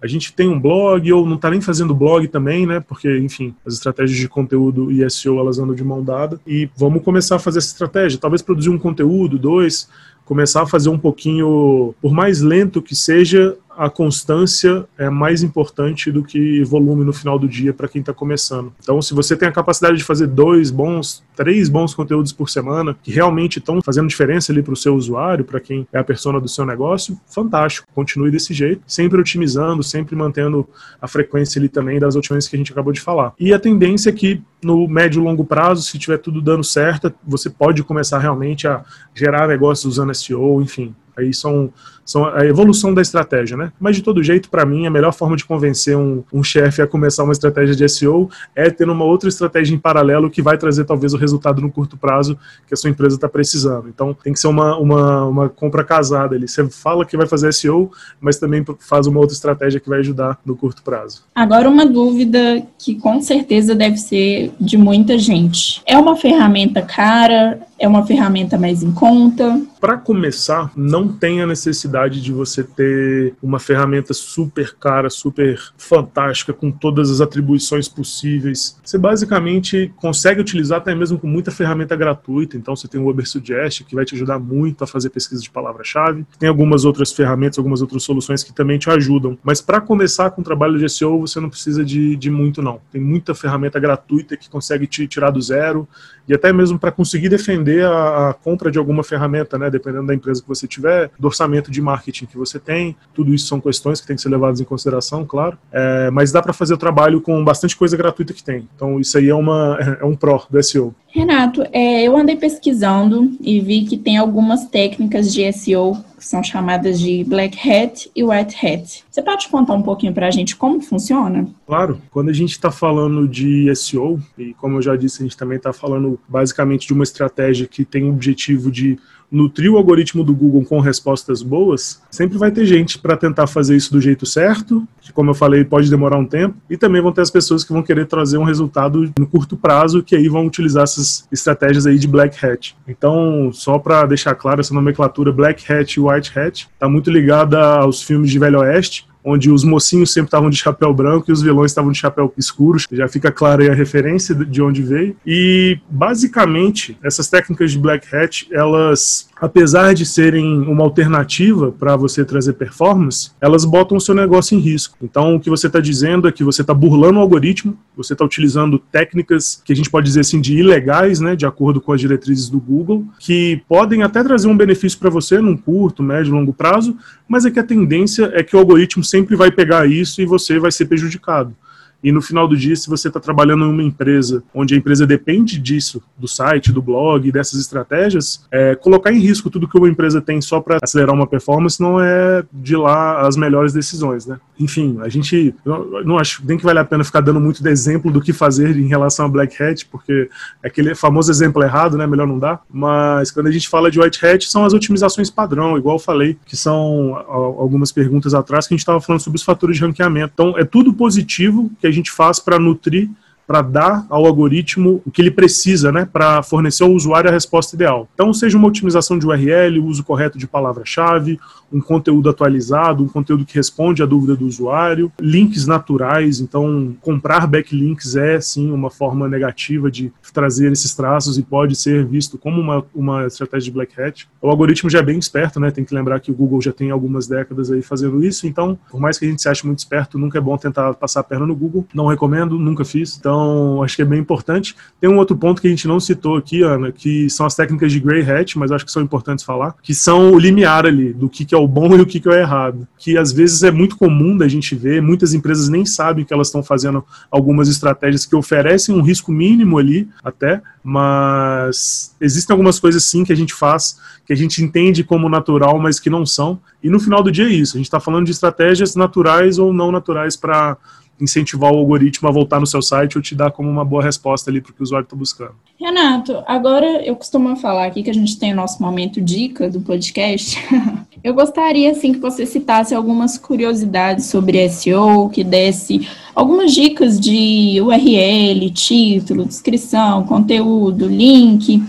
a 0.05 0.07
gente 0.07 0.35
tem 0.35 0.47
um 0.47 0.61
blog 0.61 1.11
ou 1.15 1.25
não 1.25 1.37
está 1.37 1.51
nem 1.51 1.63
fazendo 1.63 1.95
blog 1.95 2.29
também, 2.29 2.67
né? 2.67 2.79
Porque, 2.79 3.19
enfim, 3.21 3.55
as 3.65 3.73
estratégias 3.73 4.19
de 4.19 4.29
conteúdo 4.29 4.93
e 4.93 5.09
SEO 5.11 5.39
elas 5.39 5.59
andam 5.59 5.75
de 5.75 5.83
mão 5.83 6.05
dada. 6.05 6.39
E 6.47 6.69
vamos 6.77 7.03
começar 7.03 7.37
a 7.37 7.39
fazer 7.39 7.61
essa 7.61 7.69
estratégia. 7.69 8.19
Talvez 8.21 8.43
produzir 8.43 8.69
um 8.69 8.79
conteúdo, 8.79 9.39
dois, 9.39 9.89
começar 10.27 10.61
a 10.61 10.67
fazer 10.67 10.91
um 10.91 10.99
pouquinho, 10.99 11.95
por 12.03 12.13
mais 12.13 12.43
lento 12.43 12.83
que 12.83 12.95
seja, 12.95 13.57
a 13.77 13.91
constância 13.91 14.87
é 14.97 15.09
mais 15.11 15.43
importante 15.43 16.11
do 16.11 16.23
que 16.23 16.63
volume 16.65 17.05
no 17.05 17.13
final 17.13 17.39
do 17.39 17.49
dia 17.49 17.73
para 17.73 17.89
quem 17.89 18.01
está 18.01 18.13
começando. 18.13 18.73
Então, 18.83 19.01
se 19.03 19.15
você 19.15 19.37
tem 19.37 19.49
a 19.49 19.53
capacidade 19.53 19.97
de 19.97 20.05
fazer 20.05 20.27
dois 20.27 20.71
bons, 20.71 21.23
três 21.37 21.69
bons 21.69 21.95
conteúdos 21.95 22.33
por 22.33 22.49
semana, 22.49 22.97
que 23.03 23.11
realmente 23.11 23.59
estão 23.59 23.81
fazendo 23.83 24.09
diferença 24.09 24.53
ali 24.53 24.63
para 24.63 24.73
o 24.73 24.77
seu 24.77 24.95
usuário, 24.95 25.45
para 25.45 25.61
quem 25.61 25.87
é 25.93 25.99
a 25.99 26.05
persona 26.05 26.41
do 26.41 26.49
seu 26.49 26.65
negócio, 26.65 27.19
fantástico. 27.27 27.87
Continue 27.95 28.31
desse 28.31 28.55
jeito, 28.55 28.83
sempre 28.87 29.21
otimizando, 29.21 29.83
sempre 29.83 30.17
mantendo 30.17 30.67
a 31.01 31.09
frequência 31.09 31.59
ali 31.59 31.69
também 31.69 31.99
das 31.99 32.17
otimistas 32.17 32.49
que 32.49 32.57
a 32.57 32.59
gente 32.59 32.73
acabou 32.73 32.93
de 32.93 33.01
falar. 33.01 33.33
E 33.39 33.53
a 33.53 33.59
tendência 33.59 34.11
é 34.11 34.13
que 34.13 34.43
no 34.63 34.89
médio 34.89 35.21
e 35.21 35.25
longo 35.25 35.45
prazo, 35.45 35.83
se 35.83 35.99
tiver 35.99 36.19
tudo 36.19 36.41
dando 36.41 36.65
certo, 36.65 37.13
você 37.27 37.51
pode 37.51 37.83
começar 37.83 38.19
realmente 38.19 38.67
a 38.67 38.83
gerar 39.15 39.47
negócios 39.47 39.85
usando 39.85 40.15
SEO, 40.15 40.63
enfim, 40.63 40.95
Aí 41.17 41.33
são, 41.33 41.73
são 42.05 42.25
a 42.25 42.45
evolução 42.45 42.93
da 42.93 43.01
estratégia, 43.01 43.57
né? 43.57 43.73
Mas 43.79 43.97
de 43.97 44.03
todo 44.03 44.23
jeito, 44.23 44.51
para 44.51 44.65
mim, 44.65 44.87
a 44.87 44.91
melhor 44.91 45.13
forma 45.13 45.37
de 45.37 45.45
convencer 45.45 45.97
um, 45.97 46.23
um 46.33 46.43
chefe 46.43 46.83
a 46.83 46.87
começar 46.87 47.25
uma 47.25 47.33
estratégia 47.33 47.75
de 47.75 47.89
SEO 47.89 48.29
é 48.55 48.71
ter 48.71 48.89
uma 48.89 49.05
outra 49.05 49.29
estratégia 49.29 49.75
em 49.75 49.79
paralelo 49.79 50.31
que 50.31 50.43
vai 50.43 50.59
trazer 50.59 50.85
talvez 50.85 51.15
o 51.15 51.17
resultado 51.17 51.61
no 51.61 51.71
curto 51.71 51.97
prazo 51.97 52.39
que 52.67 52.75
a 52.75 52.77
sua 52.77 52.91
empresa 52.91 53.17
está 53.17 53.29
precisando. 53.29 53.89
Então 53.89 54.15
tem 54.15 54.33
que 54.33 54.41
ser 54.41 54.49
uma, 54.49 54.77
uma, 54.77 55.27
uma 55.27 55.49
compra 55.49 55.85
casada 55.85 56.35
ali. 56.35 56.49
Você 56.49 56.69
fala 56.69 57.05
que 57.05 57.17
vai 57.17 57.27
fazer 57.27 57.53
SEO, 57.53 57.91
mas 58.21 58.39
também 58.39 58.65
faz 58.79 59.07
uma 59.07 59.21
outra 59.21 59.35
estratégia 59.35 59.81
que 59.81 59.89
vai 59.89 60.01
ajudar 60.01 60.39
no 60.45 60.57
curto 60.57 60.83
prazo. 60.83 61.25
Agora, 61.35 61.69
uma 61.69 61.87
dúvida 61.87 62.63
que 62.79 62.95
com 62.97 63.21
certeza 63.21 63.75
deve 63.75 63.97
ser 63.97 64.53
de 64.61 64.77
muita 64.77 65.19
gente. 65.19 65.83
É 65.87 65.97
uma 65.97 66.17
ferramenta 66.17 66.83
cara? 66.83 67.61
É 67.85 67.87
uma 67.87 68.07
ferramenta 68.07 68.57
mais 68.57 68.83
em 68.83 68.91
conta? 68.91 69.61
Para 69.79 69.99
começar, 69.99 70.73
não 70.75 71.07
tem 71.07 71.43
a 71.43 71.47
necessidade 71.47 72.23
de 72.23 72.33
você 72.33 72.65
ter 72.65 73.35
uma 73.43 73.59
ferramenta 73.59 74.15
super 74.15 74.75
cara, 74.75 75.11
super 75.11 75.61
fantástica, 75.77 76.55
com 76.55 76.71
todas 76.71 77.11
as 77.11 77.21
atribuições 77.21 77.87
possíveis. 77.87 78.81
Você 78.83 78.97
basicamente 78.97 79.93
consegue 79.97 80.41
utilizar 80.41 80.79
até 80.79 80.95
mesmo 80.95 81.19
com 81.19 81.27
muita 81.27 81.51
ferramenta 81.51 81.95
gratuita. 81.95 82.57
Então, 82.57 82.75
você 82.75 82.89
tem 82.89 82.99
o 82.99 83.11
Ubersuggest, 83.11 83.85
que 83.85 83.95
vai 83.95 84.07
te 84.07 84.15
ajudar 84.15 84.39
muito 84.39 84.83
a 84.83 84.87
fazer 84.87 85.11
pesquisa 85.11 85.43
de 85.43 85.51
palavra-chave. 85.51 86.25
Tem 86.39 86.49
algumas 86.49 86.87
outras 86.87 87.13
ferramentas, 87.13 87.59
algumas 87.59 87.83
outras 87.83 88.03
soluções 88.03 88.43
que 88.43 88.55
também 88.55 88.79
te 88.79 88.89
ajudam. 88.89 89.37
Mas 89.45 89.61
para 89.61 89.79
começar 89.79 90.31
com 90.31 90.41
o 90.41 90.45
trabalho 90.45 90.79
de 90.79 90.89
SEO, 90.89 91.21
você 91.21 91.39
não 91.39 91.51
precisa 91.51 91.85
de, 91.85 92.17
de 92.17 92.31
muito, 92.31 92.63
não. 92.63 92.81
Tem 92.91 92.99
muita 92.99 93.35
ferramenta 93.35 93.79
gratuita 93.79 94.39
que 94.39 94.49
consegue 94.49 94.87
te 94.87 95.07
tirar 95.07 95.29
do 95.29 95.43
zero 95.43 95.87
e 96.27 96.33
até 96.33 96.51
mesmo 96.51 96.79
para 96.79 96.91
conseguir 96.91 97.29
defender 97.29 97.74
a, 97.83 98.31
a, 98.31 98.35
compra 98.35 98.71
de 98.71 98.79
alguma 98.79 99.03
ferramenta, 99.03 99.59
né, 99.59 99.71
dependendo 99.71 100.07
da 100.07 100.15
empresa 100.15 100.43
que 100.43 100.49
você 100.49 100.67
tiver, 100.67 101.11
do 101.19 101.27
orçamento 101.27 101.71
de 101.71 101.81
marketing 101.81 102.27
que 102.27 102.37
você 102.37 102.59
tem, 102.59 102.97
tudo 103.13 103.35
isso 103.35 103.47
são 103.47 103.61
questões 103.61 104.01
que 104.01 104.07
têm 104.07 104.17
que 104.17 104.23
ser 104.23 104.29
levadas 104.29 104.61
em 104.61 104.65
consideração, 104.65 105.25
claro, 105.25 105.59
é, 105.73 106.11
mas 106.11 106.33
dá 106.33 106.43
para 106.43 106.53
fazer 106.53 106.75
o 106.75 106.79
trabalho 106.79 107.21
com 107.21 107.43
bastante 107.45 107.77
coisa 107.77 107.97
gratuita 107.97 108.33
que 108.33 108.43
tem. 108.43 108.69
Então 108.75 109.01
isso 109.01 109.17
aí 109.19 109.29
é, 109.29 109.35
uma, 109.35 109.79
é 110.01 110.05
um 110.05 110.15
pró 110.15 110.45
do 110.49 110.63
SEO. 110.63 110.95
Renato, 111.09 111.63
é, 111.73 112.03
eu 112.03 112.17
andei 112.17 112.35
pesquisando 112.35 113.31
e 113.41 113.61
vi 113.61 113.85
que 113.85 113.97
tem 113.97 114.17
algumas 114.17 114.67
técnicas 114.67 115.33
de 115.33 115.53
SEO 115.53 115.97
que 116.25 116.29
são 116.31 116.43
chamadas 116.43 116.99
de 116.99 117.23
Black 117.23 117.71
Hat 117.71 118.11
e 118.17 118.25
White 118.25 118.67
Hat. 118.67 119.05
Você 119.11 119.23
pode 119.23 119.47
contar 119.49 119.75
um 119.75 119.83
pouquinho 119.83 120.15
para 120.15 120.27
a 120.27 120.31
gente 120.31 120.57
como 120.57 120.81
funciona? 120.81 121.47
Claro, 121.67 122.01
quando 122.11 122.31
a 122.31 122.33
gente 122.33 122.53
está 122.53 122.71
falando 122.71 123.29
de 123.29 123.71
SEO, 123.77 124.19
e 124.39 124.55
como 124.55 124.79
eu 124.79 124.83
já 124.83 124.97
disse, 124.97 125.21
a 125.21 125.25
gente 125.25 125.37
também 125.37 125.59
está 125.59 125.71
falando 125.71 126.19
basicamente 126.27 126.87
de 126.87 126.95
uma 126.95 127.05
estratégia 127.05 127.67
que 127.67 127.85
tem 127.85 128.05
o 128.05 128.09
objetivo 128.09 128.71
de 128.71 128.99
nutrir 129.35 129.71
o 129.73 129.77
algoritmo 129.77 130.23
do 130.23 130.35
Google 130.35 130.65
com 130.65 130.79
respostas 130.81 131.43
boas, 131.43 132.01
sempre 132.11 132.39
vai 132.39 132.51
ter 132.51 132.65
gente 132.65 132.99
para 132.99 133.17
tentar 133.17 133.47
fazer 133.47 133.77
isso 133.77 133.93
do 133.93 134.01
jeito 134.01 134.25
certo, 134.25 134.87
que, 135.01 135.13
como 135.13 135.31
eu 135.31 135.35
falei, 135.35 135.65
pode 135.65 135.91
demorar 135.91 136.17
um 136.17 136.25
tempo, 136.25 136.57
e 136.71 136.77
também 136.77 137.03
vão 137.03 137.13
ter 137.13 137.21
as 137.21 137.31
pessoas 137.31 137.65
que 137.65 137.73
vão 137.73 137.83
querer 137.83 138.07
trazer 138.07 138.39
um 138.39 138.45
resultado 138.45 139.13
no 139.19 139.27
curto 139.27 139.57
prazo, 139.57 140.03
que 140.03 140.15
aí 140.15 140.29
vão 140.29 140.47
utilizar 140.47 140.85
essas 140.85 141.27
estratégias 141.33 141.87
aí 141.87 141.99
de 141.99 142.07
Black 142.07 142.45
Hat. 142.45 142.77
Então, 142.87 143.51
só 143.53 143.79
para 143.79 144.07
deixar 144.07 144.35
claro, 144.35 144.61
essa 144.61 144.73
nomenclatura 144.73 145.33
Black 145.33 145.71
Hat 145.71 145.99
e 145.99 146.01
White 146.01 146.39
Hat 146.39 146.69
está 146.73 146.89
muito 146.89 147.11
ligada 147.11 147.61
aos 147.61 148.03
filmes 148.03 148.31
de 148.31 148.39
Velho 148.39 148.61
Oeste, 148.61 149.07
onde 149.25 149.51
os 149.51 149.65
mocinhos 149.65 150.13
sempre 150.13 150.29
estavam 150.29 150.51
de 150.51 150.57
chapéu 150.57 150.93
branco 150.93 151.31
e 151.31 151.33
os 151.33 151.43
vilões 151.43 151.71
estavam 151.71 151.91
de 151.91 151.99
chapéu 151.99 152.33
escuro. 152.37 152.79
Já 152.93 153.09
fica 153.09 153.33
clara 153.33 153.63
aí 153.63 153.71
a 153.71 153.75
referência 153.75 154.35
de 154.35 154.61
onde 154.61 154.83
veio. 154.83 155.17
E 155.27 155.79
basicamente, 155.91 156.97
essas 157.03 157.29
técnicas 157.29 157.73
de 157.73 157.79
Black 157.79 158.15
Hat, 158.15 158.47
elas 158.53 159.29
apesar 159.41 159.95
de 159.95 160.07
serem 160.07 160.63
uma 160.63 160.83
alternativa 160.83 161.71
para 161.71 161.97
você 161.97 162.25
trazer 162.25 162.55
performance, 162.55 163.31
elas 163.41 163.65
botam 163.65 163.97
o 163.97 164.01
seu 164.01 164.15
negócio 164.15 164.57
em 164.57 164.61
risco. 164.61 164.97
Então, 165.03 165.37
o 165.37 165.41
que 165.41 165.51
você 165.51 165.67
está 165.67 165.81
dizendo 165.81 166.27
é 166.29 166.33
que 166.33 166.45
você 166.45 166.63
está 166.63 166.73
burlando 166.73 167.19
o 167.19 167.23
algoritmo, 167.23 167.77
você 167.97 168.15
está 168.15 168.25
utilizando 168.25 168.79
técnicas 168.79 169.61
que 169.65 169.73
a 169.73 169.77
gente 169.77 169.91
pode 169.91 170.07
dizer 170.07 170.21
assim 170.21 170.41
de 170.41 170.57
ilegais, 170.57 171.21
né, 171.21 171.37
de 171.37 171.47
acordo 171.47 171.81
com 171.81 171.93
as 171.93 172.01
diretrizes 172.01 172.49
do 172.49 172.59
Google, 172.59 173.05
que 173.19 173.63
podem 173.69 174.03
até 174.03 174.23
trazer 174.23 174.49
um 174.49 174.57
benefício 174.57 174.99
para 174.99 175.11
você 175.11 175.39
num 175.39 175.57
curto, 175.57 176.03
médio, 176.03 176.33
longo 176.33 176.53
prazo, 176.53 176.97
mas 177.29 177.45
é 177.45 177.51
que 177.51 177.59
a 177.59 177.65
tendência 177.65 178.31
é 178.35 178.43
que 178.43 178.57
o 178.57 178.59
algoritmo 178.59 179.05
sempre 179.15 179.37
vai 179.37 179.53
pegar 179.53 179.87
isso 179.87 180.21
e 180.21 180.27
você 180.27 180.59
vai 180.59 180.73
ser 180.73 180.87
prejudicado. 180.87 181.55
E 182.03 182.13
no 182.13 182.21
final 182.21 182.47
do 182.47 182.57
dia, 182.57 182.75
se 182.75 182.91
você 182.91 183.09
está 183.09 183.19
trabalhando 183.19 183.65
em 183.65 183.71
uma 183.71 183.83
empresa 183.83 184.43
onde 184.53 184.75
a 184.75 184.77
empresa 184.77 185.07
depende 185.07 185.59
disso, 185.59 186.03
do 186.19 186.27
site, 186.27 186.73
do 186.73 186.83
blog, 186.83 187.31
dessas 187.31 187.61
estratégias, 187.61 188.45
é, 188.51 188.75
colocar 188.75 189.13
em 189.13 189.21
risco 189.21 189.49
tudo 189.49 189.69
que 189.69 189.79
uma 189.79 189.89
empresa 189.89 190.21
tem 190.21 190.41
só 190.43 190.61
para 190.61 190.79
acelerar 190.83 191.15
uma 191.15 191.27
performance 191.27 191.81
não 191.81 191.99
é 191.99 192.45
de 192.53 192.77
lá 192.77 193.27
as 193.27 193.37
melhores 193.37 193.73
decisões, 193.73 194.27
né? 194.27 194.39
Enfim, 194.59 194.99
a 195.01 195.09
gente 195.09 195.55
não, 195.65 196.17
acho 196.17 196.43
nem 196.47 196.57
que 196.57 196.65
vale 196.65 196.79
a 196.79 196.85
pena 196.85 197.03
ficar 197.03 197.21
dando 197.21 197.41
muito 197.41 197.63
de 197.63 197.69
exemplo 197.69 198.11
do 198.11 198.21
que 198.21 198.33
fazer 198.33 198.77
em 198.77 198.87
relação 198.87 199.27
a 199.27 199.29
Black 199.29 199.61
Hat, 199.61 199.87
porque 199.87 200.29
é 200.63 200.69
aquele 200.69 200.95
famoso 200.95 201.31
exemplo 201.31 201.63
errado, 201.63 201.97
né? 201.97 202.07
Melhor 202.07 202.27
não 202.27 202.39
dar. 202.39 202.63
Mas 202.71 203.31
quando 203.31 203.49
a 203.49 203.51
gente 203.51 203.69
fala 203.69 203.91
de 203.91 204.01
White 204.01 204.25
Hat, 204.25 204.49
são 204.49 204.65
as 204.65 204.73
otimizações 204.73 205.29
padrão, 205.29 205.77
igual 205.77 205.97
eu 205.97 206.01
falei, 206.01 206.39
que 206.47 206.57
são 206.57 207.17
algumas 207.27 207.91
perguntas 207.91 208.33
atrás 208.33 208.67
que 208.67 208.75
a 208.75 208.77
gente 208.77 208.83
estava 208.83 209.01
falando 209.01 209.21
sobre 209.21 209.39
os 209.39 209.43
fatores 209.43 209.77
de 209.77 209.83
ranqueamento. 209.83 210.33
Então, 210.33 210.59
é 210.59 210.65
tudo 210.65 210.93
positivo 210.93 211.71
que 211.81 211.87
a 211.87 211.91
gente 211.91 212.11
faz 212.11 212.39
para 212.39 212.59
nutrir 212.59 213.11
para 213.47 213.63
dar 213.63 214.07
ao 214.09 214.25
algoritmo 214.27 215.03
o 215.05 215.11
que 215.11 215.21
ele 215.21 215.31
precisa, 215.31 215.93
né, 215.93 216.09
para 216.11 216.43
fornecer 216.43 216.83
ao 216.83 216.91
usuário 216.91 217.29
a 217.29 217.33
resposta 217.33 217.75
ideal. 217.75 218.09
Então, 218.15 218.33
seja 218.33 218.57
uma 218.57 218.69
otimização 218.69 219.19
de 219.19 219.27
URL, 219.27 219.79
o 219.79 219.87
uso 219.87 220.05
correto 220.05 220.39
de 220.39 220.47
palavra-chave, 220.47 221.39
um 221.73 221.81
conteúdo 221.81 222.31
atualizado, 222.31 223.03
um 223.03 223.09
conteúdo 223.09 223.45
que 223.45 223.57
responde 223.57 224.03
à 224.03 224.07
dúvida 224.07 224.37
do 224.37 224.47
usuário, 224.47 225.11
links 225.21 225.67
naturais. 225.67 226.41
Então, 226.41 226.95
comprar 227.01 227.47
backlinks 227.47 228.15
é 228.17 228.41
sim 228.41 228.71
uma 228.71 228.91
forma 228.91 229.29
negativa 229.29 229.91
de 229.91 230.13
trazer 230.33 230.71
esses 230.73 230.95
traços 230.95 231.37
e 231.37 231.43
pode 231.43 231.75
ser 231.75 232.05
visto 232.07 232.39
como 232.39 232.61
uma, 232.61 232.85
uma 232.95 233.27
estratégia 233.27 233.67
de 233.67 233.73
black 233.73 234.01
hat. 234.01 234.29
O 234.41 234.49
algoritmo 234.49 234.89
já 234.89 235.01
é 235.01 235.03
bem 235.03 235.19
esperto, 235.19 235.59
né? 235.59 235.71
Tem 235.71 235.85
que 235.85 235.95
lembrar 235.95 236.21
que 236.21 236.31
o 236.31 236.35
Google 236.35 236.61
já 236.61 236.73
tem 236.73 236.91
algumas 236.91 237.27
décadas 237.27 237.71
aí 237.71 237.83
fazendo 237.83 238.25
isso. 238.25 238.47
Então, 238.47 238.79
por 238.91 239.01
mais 239.01 239.19
que 239.19 239.25
a 239.25 239.29
gente 239.29 239.43
se 239.43 239.49
ache 239.49 239.67
muito 239.67 239.81
esperto, 239.81 240.19
nunca 240.19 240.39
é 240.39 240.41
bom 240.41 240.57
tentar 240.57 240.95
passar 240.95 241.21
a 241.21 241.25
perna 241.25 241.47
no 241.47 241.57
Google. 241.57 241.87
Não 241.93 242.07
recomendo, 242.07 242.59
nunca 242.59 242.85
fiz. 242.85 243.17
Então, 243.19 243.34
acho 243.83 243.97
que 243.97 244.03
é 244.03 244.05
bem 244.05 244.21
importante. 244.21 244.77
Tem 245.01 245.09
um 245.09 245.19
outro 245.19 245.37
ponto 245.37 245.61
que 245.61 245.67
a 245.67 245.71
gente 245.71 245.89
não 245.89 245.99
citou 246.01 246.37
aqui, 246.37 246.63
Ana, 246.63 246.93
que 246.93 247.29
são 247.31 247.47
as 247.47 247.55
técnicas 247.55 247.93
de 247.93 248.01
gray 248.01 248.23
hat, 248.23 248.59
mas 248.59 248.71
acho 248.71 248.85
que 248.85 248.93
são 248.93 249.03
importantes 249.03 249.45
falar, 249.45 249.75
que 249.83 249.95
são 249.95 250.33
o 250.33 250.39
limiar 250.39 250.87
ali 250.87 251.13
do 251.13 251.29
que, 251.29 251.45
que 251.45 251.55
é 251.55 251.59
o 251.59 251.67
bom 251.67 251.97
e 251.97 252.01
o 252.01 252.07
que, 252.07 252.21
que 252.21 252.29
é 252.29 252.33
o 252.33 252.35
errado. 252.35 252.87
Que 252.99 253.17
às 253.17 253.33
vezes 253.33 253.63
é 253.63 253.71
muito 253.71 253.97
comum 253.97 254.37
da 254.37 254.49
gente 254.49 254.75
ver, 254.75 255.01
muitas 255.01 255.35
empresas 255.35 255.69
nem 255.69 255.85
sabem 255.85 256.25
que 256.25 256.33
elas 256.33 256.49
estão 256.49 256.63
fazendo 256.63 257.05
algumas 257.31 257.69
estratégias 257.69 258.27
que 258.27 258.37
oferecem 258.37 258.95
um 258.95 259.03
risco 259.03 259.33
mínimo 259.33 259.79
ali, 259.79 260.09
até, 260.23 260.61
mas 260.83 262.15
existem 262.21 262.53
algumas 262.53 262.79
coisas 262.79 263.05
sim 263.05 263.25
que 263.25 263.33
a 263.33 263.37
gente 263.37 263.55
faz, 263.55 263.99
que 264.27 264.33
a 264.33 264.37
gente 264.37 264.63
entende 264.63 265.03
como 265.03 265.29
natural, 265.29 265.79
mas 265.79 265.99
que 265.99 266.11
não 266.11 266.27
são. 266.27 266.61
E 266.83 266.91
no 266.91 267.01
final 267.01 267.23
do 267.23 267.33
dia 267.33 267.47
é 267.47 267.53
isso. 267.53 267.77
A 267.77 267.79
gente 267.79 267.87
está 267.87 268.01
falando 268.01 268.27
de 268.27 268.33
estratégias 268.33 268.95
naturais 268.95 269.59
ou 269.59 269.73
não 269.73 269.91
naturais 269.91 270.37
para 270.37 270.77
incentivar 271.21 271.73
o 271.73 271.77
algoritmo 271.77 272.29
a 272.29 272.33
voltar 272.33 272.61
no 272.61 272.67
seu 272.67 272.83
site 272.83 273.17
ou 273.17 273.23
te 273.23 273.35
dar 273.35 273.51
como 273.51 273.69
uma 273.69 273.85
boa 273.85 274.03
resposta 274.03 274.51
ali 274.51 274.61
para 274.61 274.71
o 274.71 274.75
que 274.75 274.81
o 274.81 274.85
usuário 274.85 275.05
está 275.05 275.17
buscando. 275.17 275.55
Renato, 275.81 276.43
agora 276.47 277.05
eu 277.05 277.15
costumo 277.15 277.55
falar 277.57 277.87
aqui 277.87 278.03
que 278.03 278.11
a 278.11 278.15
gente 278.15 278.39
tem 278.39 278.53
o 278.53 278.57
nosso 278.57 278.83
momento 278.83 279.21
dica 279.21 279.69
do 279.69 279.81
podcast. 279.81 280.59
eu 281.23 281.35
gostaria, 281.35 281.91
assim, 281.91 282.13
que 282.13 282.19
você 282.19 282.47
citasse 282.47 282.95
algumas 282.95 283.39
curiosidades 283.39 284.27
sobre 284.27 284.69
SEO, 284.69 285.29
que 285.29 285.45
desse 285.45 286.09
algumas 286.35 286.73
dicas 286.73 287.19
de 287.21 287.81
URL, 287.81 288.71
título, 288.71 289.45
descrição, 289.45 290.25
conteúdo, 290.25 291.07
link, 291.07 291.81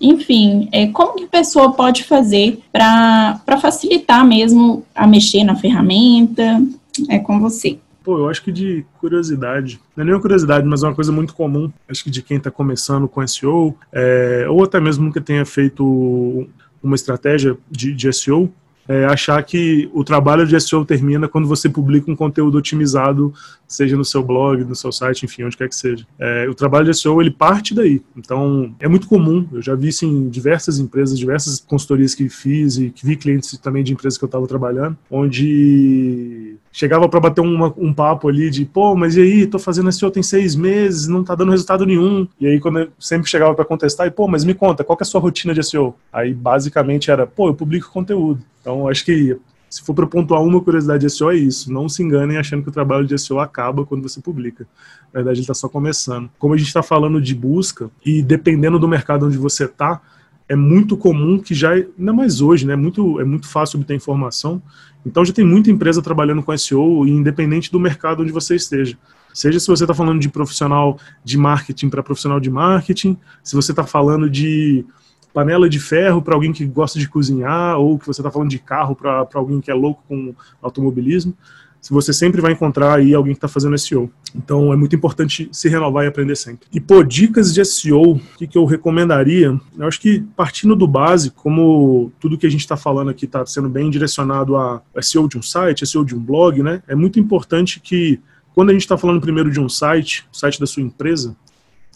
enfim, 0.00 0.68
é, 0.70 0.86
como 0.88 1.14
que 1.16 1.24
a 1.24 1.28
pessoa 1.28 1.72
pode 1.72 2.04
fazer 2.04 2.60
para 2.70 3.40
facilitar 3.60 4.26
mesmo 4.26 4.84
a 4.94 5.06
mexer 5.06 5.44
na 5.44 5.56
ferramenta? 5.56 6.62
É 7.08 7.18
com 7.18 7.40
você. 7.40 7.78
Pô, 8.04 8.18
eu 8.18 8.28
acho 8.28 8.42
que 8.42 8.52
de 8.52 8.84
curiosidade, 9.00 9.80
não 9.96 10.02
é 10.02 10.04
nem 10.04 10.14
uma 10.14 10.20
curiosidade, 10.20 10.66
mas 10.66 10.82
é 10.82 10.86
uma 10.86 10.94
coisa 10.94 11.10
muito 11.10 11.34
comum, 11.34 11.72
acho 11.88 12.04
que 12.04 12.10
de 12.10 12.22
quem 12.22 12.36
está 12.36 12.50
começando 12.50 13.08
com 13.08 13.26
SEO, 13.26 13.74
é, 13.90 14.44
ou 14.46 14.62
até 14.62 14.78
mesmo 14.78 15.06
nunca 15.06 15.22
tenha 15.22 15.44
feito 15.46 16.46
uma 16.82 16.94
estratégia 16.94 17.56
de, 17.70 17.94
de 17.94 18.12
SEO, 18.12 18.52
é, 18.86 19.06
achar 19.06 19.42
que 19.42 19.88
o 19.94 20.04
trabalho 20.04 20.46
de 20.46 20.60
SEO 20.60 20.84
termina 20.84 21.26
quando 21.26 21.48
você 21.48 21.66
publica 21.66 22.10
um 22.10 22.14
conteúdo 22.14 22.58
otimizado, 22.58 23.32
seja 23.66 23.96
no 23.96 24.04
seu 24.04 24.22
blog, 24.22 24.62
no 24.64 24.74
seu 24.74 24.92
site, 24.92 25.24
enfim, 25.24 25.44
onde 25.44 25.56
quer 25.56 25.70
que 25.70 25.74
seja. 25.74 26.06
É, 26.18 26.46
o 26.46 26.54
trabalho 26.54 26.84
de 26.84 26.94
SEO 26.94 27.22
ele 27.22 27.30
parte 27.30 27.74
daí. 27.74 28.02
Então 28.14 28.74
é 28.78 28.86
muito 28.86 29.08
comum. 29.08 29.48
Eu 29.50 29.62
já 29.62 29.74
vi 29.74 29.88
isso 29.88 30.04
em 30.04 30.28
diversas 30.28 30.78
empresas, 30.78 31.18
diversas 31.18 31.60
consultorias 31.60 32.14
que 32.14 32.28
fiz 32.28 32.76
e 32.76 32.90
que 32.90 33.06
vi 33.06 33.16
clientes 33.16 33.56
também 33.56 33.82
de 33.82 33.94
empresas 33.94 34.18
que 34.18 34.24
eu 34.24 34.26
estava 34.28 34.46
trabalhando, 34.46 34.98
onde 35.10 36.58
chegava 36.74 37.08
para 37.08 37.20
bater 37.20 37.40
uma, 37.40 37.72
um 37.78 37.94
papo 37.94 38.28
ali 38.28 38.50
de, 38.50 38.64
pô, 38.64 38.96
mas 38.96 39.16
e 39.16 39.20
aí, 39.20 39.46
tô 39.46 39.60
fazendo 39.60 39.92
SEO 39.92 40.10
tem 40.10 40.24
seis 40.24 40.56
meses, 40.56 41.06
não 41.06 41.22
tá 41.22 41.32
dando 41.36 41.52
resultado 41.52 41.86
nenhum. 41.86 42.26
E 42.40 42.48
aí, 42.48 42.58
quando 42.58 42.80
eu 42.80 42.88
sempre 42.98 43.30
chegava 43.30 43.54
para 43.54 43.64
contestar, 43.64 44.08
e 44.08 44.10
pô, 44.10 44.26
mas 44.26 44.44
me 44.44 44.54
conta, 44.54 44.82
qual 44.82 44.96
que 44.96 45.04
é 45.04 45.06
a 45.06 45.08
sua 45.08 45.20
rotina 45.20 45.54
de 45.54 45.62
SEO? 45.62 45.94
Aí, 46.12 46.34
basicamente, 46.34 47.12
era, 47.12 47.28
pô, 47.28 47.46
eu 47.46 47.54
publico 47.54 47.92
conteúdo. 47.92 48.42
Então, 48.60 48.88
acho 48.88 49.04
que 49.04 49.38
se 49.70 49.82
for 49.84 49.94
para 49.94 50.04
pontuar 50.08 50.42
uma 50.42 50.60
curiosidade 50.60 51.06
de 51.06 51.10
SEO, 51.10 51.30
é 51.30 51.36
isso. 51.36 51.72
Não 51.72 51.88
se 51.88 52.02
enganem 52.02 52.38
achando 52.38 52.64
que 52.64 52.70
o 52.70 52.72
trabalho 52.72 53.06
de 53.06 53.16
SEO 53.18 53.38
acaba 53.38 53.86
quando 53.86 54.02
você 54.02 54.20
publica. 54.20 54.66
Na 55.12 55.18
verdade, 55.18 55.36
ele 55.36 55.44
está 55.44 55.54
só 55.54 55.68
começando. 55.68 56.28
Como 56.40 56.54
a 56.54 56.56
gente 56.56 56.66
está 56.66 56.82
falando 56.82 57.22
de 57.22 57.36
busca, 57.36 57.88
e 58.04 58.20
dependendo 58.20 58.80
do 58.80 58.88
mercado 58.88 59.26
onde 59.26 59.38
você 59.38 59.66
está, 59.66 60.00
é 60.48 60.54
muito 60.54 60.96
comum 60.96 61.38
que 61.38 61.54
já, 61.54 61.72
ainda 61.72 62.12
mais 62.12 62.40
hoje, 62.40 62.66
né, 62.66 62.76
muito, 62.76 63.20
é 63.20 63.24
muito 63.24 63.48
fácil 63.48 63.78
obter 63.78 63.94
informação. 63.94 64.62
Então 65.04 65.24
já 65.24 65.32
tem 65.32 65.44
muita 65.44 65.70
empresa 65.70 66.02
trabalhando 66.02 66.42
com 66.42 66.56
SEO, 66.56 67.06
independente 67.06 67.70
do 67.70 67.80
mercado 67.80 68.22
onde 68.22 68.32
você 68.32 68.54
esteja. 68.56 68.96
Seja 69.32 69.58
se 69.58 69.66
você 69.66 69.84
está 69.84 69.94
falando 69.94 70.20
de 70.20 70.28
profissional 70.28 70.98
de 71.24 71.36
marketing 71.36 71.88
para 71.88 72.02
profissional 72.02 72.38
de 72.38 72.50
marketing, 72.50 73.16
se 73.42 73.56
você 73.56 73.72
está 73.72 73.84
falando 73.84 74.30
de 74.30 74.84
panela 75.32 75.68
de 75.68 75.80
ferro 75.80 76.22
para 76.22 76.34
alguém 76.34 76.52
que 76.52 76.64
gosta 76.64 76.98
de 76.98 77.08
cozinhar, 77.08 77.76
ou 77.78 77.98
que 77.98 78.06
você 78.06 78.20
está 78.20 78.30
falando 78.30 78.50
de 78.50 78.58
carro 78.60 78.94
para 78.94 79.26
alguém 79.34 79.60
que 79.60 79.70
é 79.70 79.74
louco 79.74 80.04
com 80.06 80.34
automobilismo 80.62 81.36
se 81.84 81.92
você 81.92 82.14
sempre 82.14 82.40
vai 82.40 82.52
encontrar 82.52 82.94
aí 82.94 83.12
alguém 83.12 83.34
que 83.34 83.36
está 83.36 83.46
fazendo 83.46 83.76
SEO. 83.76 84.10
Então 84.34 84.72
é 84.72 84.76
muito 84.76 84.96
importante 84.96 85.50
se 85.52 85.68
renovar 85.68 86.06
e 86.06 86.08
aprender 86.08 86.34
sempre. 86.34 86.66
E 86.72 86.80
pô, 86.80 87.04
dicas 87.04 87.52
de 87.52 87.62
SEO, 87.62 88.12
o 88.12 88.20
que, 88.38 88.46
que 88.46 88.56
eu 88.56 88.64
recomendaria? 88.64 89.54
Eu 89.76 89.86
acho 89.86 90.00
que 90.00 90.24
partindo 90.34 90.74
do 90.74 90.86
básico, 90.86 91.42
como 91.42 92.10
tudo 92.18 92.38
que 92.38 92.46
a 92.46 92.50
gente 92.50 92.62
está 92.62 92.74
falando 92.74 93.10
aqui 93.10 93.26
está 93.26 93.44
sendo 93.44 93.68
bem 93.68 93.90
direcionado 93.90 94.56
a 94.56 94.80
SEO 95.02 95.28
de 95.28 95.36
um 95.36 95.42
site, 95.42 95.86
SEO 95.86 96.06
de 96.06 96.16
um 96.16 96.20
blog, 96.20 96.62
né? 96.62 96.82
É 96.88 96.94
muito 96.94 97.20
importante 97.20 97.78
que 97.80 98.18
quando 98.54 98.70
a 98.70 98.72
gente 98.72 98.80
está 98.80 98.96
falando 98.96 99.20
primeiro 99.20 99.50
de 99.50 99.60
um 99.60 99.68
site, 99.68 100.26
o 100.32 100.34
site 100.34 100.58
da 100.58 100.66
sua 100.66 100.82
empresa, 100.82 101.36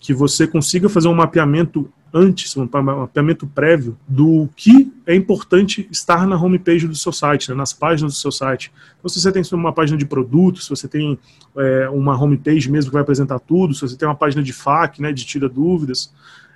que 0.02 0.12
você 0.12 0.46
consiga 0.46 0.90
fazer 0.90 1.08
um 1.08 1.14
mapeamento 1.14 1.90
antes, 2.12 2.56
um 2.56 2.68
mapeamento 2.70 3.46
prévio 3.46 3.96
do 4.06 4.48
que 4.56 4.92
é 5.06 5.14
importante 5.14 5.86
estar 5.90 6.26
na 6.26 6.36
homepage 6.36 6.86
do 6.86 6.94
seu 6.94 7.12
site, 7.12 7.50
né, 7.50 7.54
nas 7.54 7.72
páginas 7.72 8.14
do 8.14 8.18
seu 8.18 8.32
site. 8.32 8.72
Então, 8.98 9.08
se 9.08 9.20
você 9.20 9.30
tem 9.30 9.42
uma 9.52 9.72
página 9.72 9.98
de 9.98 10.06
produtos, 10.06 10.64
se 10.64 10.70
você 10.70 10.88
tem 10.88 11.18
é, 11.56 11.88
uma 11.90 12.20
homepage 12.20 12.70
mesmo 12.70 12.90
que 12.90 12.94
vai 12.94 13.02
apresentar 13.02 13.38
tudo, 13.38 13.74
se 13.74 13.82
você 13.82 13.96
tem 13.96 14.08
uma 14.08 14.14
página 14.14 14.42
de 14.42 14.52
FAQ, 14.52 15.02
né, 15.02 15.12
de 15.12 15.24
tira 15.24 15.48
dúvidas, 15.48 16.12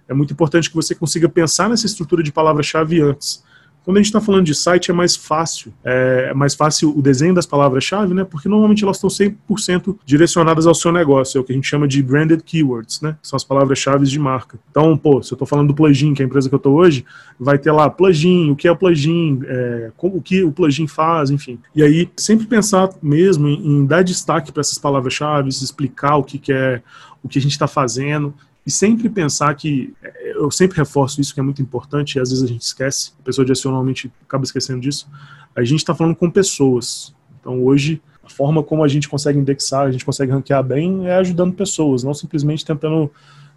é 0.09 0.15
muito 0.15 0.33
importante 0.33 0.69
que 0.69 0.77
você 0.77 0.95
consiga 0.95 1.29
pensar 1.29 1.69
nessa 1.69 1.87
estrutura 1.87 2.23
de 2.23 2.33
palavra-chave 2.33 3.01
antes. 3.01 3.45
Quando 3.85 3.97
a 3.97 4.01
gente 4.01 4.07
está 4.07 4.21
falando 4.21 4.45
de 4.45 4.55
site, 4.55 4.91
é 4.91 4.95
mais 4.95 5.17
fácil. 5.17 5.73
É 5.83 6.33
mais 6.35 6.55
fácil 6.55 6.97
o 6.97 7.03
desenho 7.03 7.35
das 7.35 7.47
palavras-chave, 7.47 8.15
né? 8.15 8.25
Porque 8.25 8.49
normalmente 8.49 8.85
elas 8.85 8.97
estão 8.97 9.11
100% 9.11 9.97
direcionadas 10.05 10.67
ao 10.67 10.75
seu 10.75 10.93
negócio. 10.93 11.39
É 11.39 11.41
o 11.41 11.45
que 11.45 11.53
a 11.53 11.55
gente 11.55 11.67
chama 11.67 11.89
de 11.89 12.03
branded 12.03 12.43
keywords, 12.43 13.01
né? 13.01 13.17
São 13.23 13.37
as 13.37 13.45
palavras-chave 13.45 14.07
de 14.07 14.19
marca. 14.19 14.59
Então, 14.71 14.97
pô, 14.97 15.23
se 15.23 15.33
eu 15.33 15.35
estou 15.35 15.47
falando 15.47 15.69
do 15.69 15.75
plugin, 15.75 16.15
que 16.15 16.23
é 16.23 16.25
a 16.25 16.27
empresa 16.27 16.49
que 16.49 16.55
eu 16.55 16.59
estou 16.59 16.75
hoje, 16.75 17.05
vai 17.39 17.59
ter 17.59 17.73
lá 17.73 17.91
plugin, 17.91 18.51
o 18.51 18.57
que 18.57 18.69
é 18.69 18.73
o 18.73 18.77
plugin, 18.77 19.41
é, 19.45 19.91
o 19.99 20.21
que 20.21 20.45
o 20.45 20.53
plugin 20.53 20.87
faz, 20.87 21.31
enfim. 21.31 21.59
E 21.75 21.83
aí, 21.83 22.09
sempre 22.17 22.47
pensar 22.47 22.91
mesmo 23.03 23.49
em, 23.49 23.67
em 23.67 23.87
dar 23.87 24.03
destaque 24.03 24.53
para 24.53 24.61
essas 24.61 24.79
palavras-chave, 24.79 25.49
explicar 25.49 26.17
o 26.17 26.23
que, 26.23 26.39
que 26.39 26.53
é, 26.53 26.83
o 27.23 27.29
que 27.29 27.39
a 27.39 27.43
gente 27.43 27.53
está 27.53 27.67
fazendo 27.67 28.35
e 28.65 28.71
sempre 28.71 29.09
pensar 29.09 29.55
que, 29.55 29.93
é, 30.02 30.02
eu 30.43 30.51
sempre 30.51 30.77
reforço 30.77 31.21
isso 31.21 31.33
que 31.33 31.41
é 31.41 31.43
muito 31.43 31.63
importante, 31.63 32.17
e 32.17 32.21
às 32.21 32.31
vezes 32.31 32.45
a 32.45 32.47
gente 32.47 32.63
esquece, 32.63 33.13
a 33.21 33.23
pessoa 33.23 33.47
normalmente 33.65 34.11
acaba 34.23 34.45
esquecendo 34.45 34.81
disso, 34.81 35.09
a 35.55 35.63
gente 35.63 35.81
está 35.81 35.95
falando 35.95 36.17
com 36.17 36.31
pessoas. 36.31 37.15
Então 37.41 37.65
hoje, 37.65 38.01
a 38.25 38.29
forma 38.29 38.63
como 38.63 38.83
a 38.83 38.89
gente 38.89 39.09
consegue 39.09 39.39
indexar, 39.39 39.87
a 39.87 39.91
gente 39.91 40.05
consegue 40.05 40.33
ranquear 40.33 40.63
bem 40.63 41.07
é 41.07 41.17
ajudando 41.17 41.55
pessoas, 41.55 42.03
não 42.03 42.15
simplesmente 42.15 42.65
tentando 42.65 43.11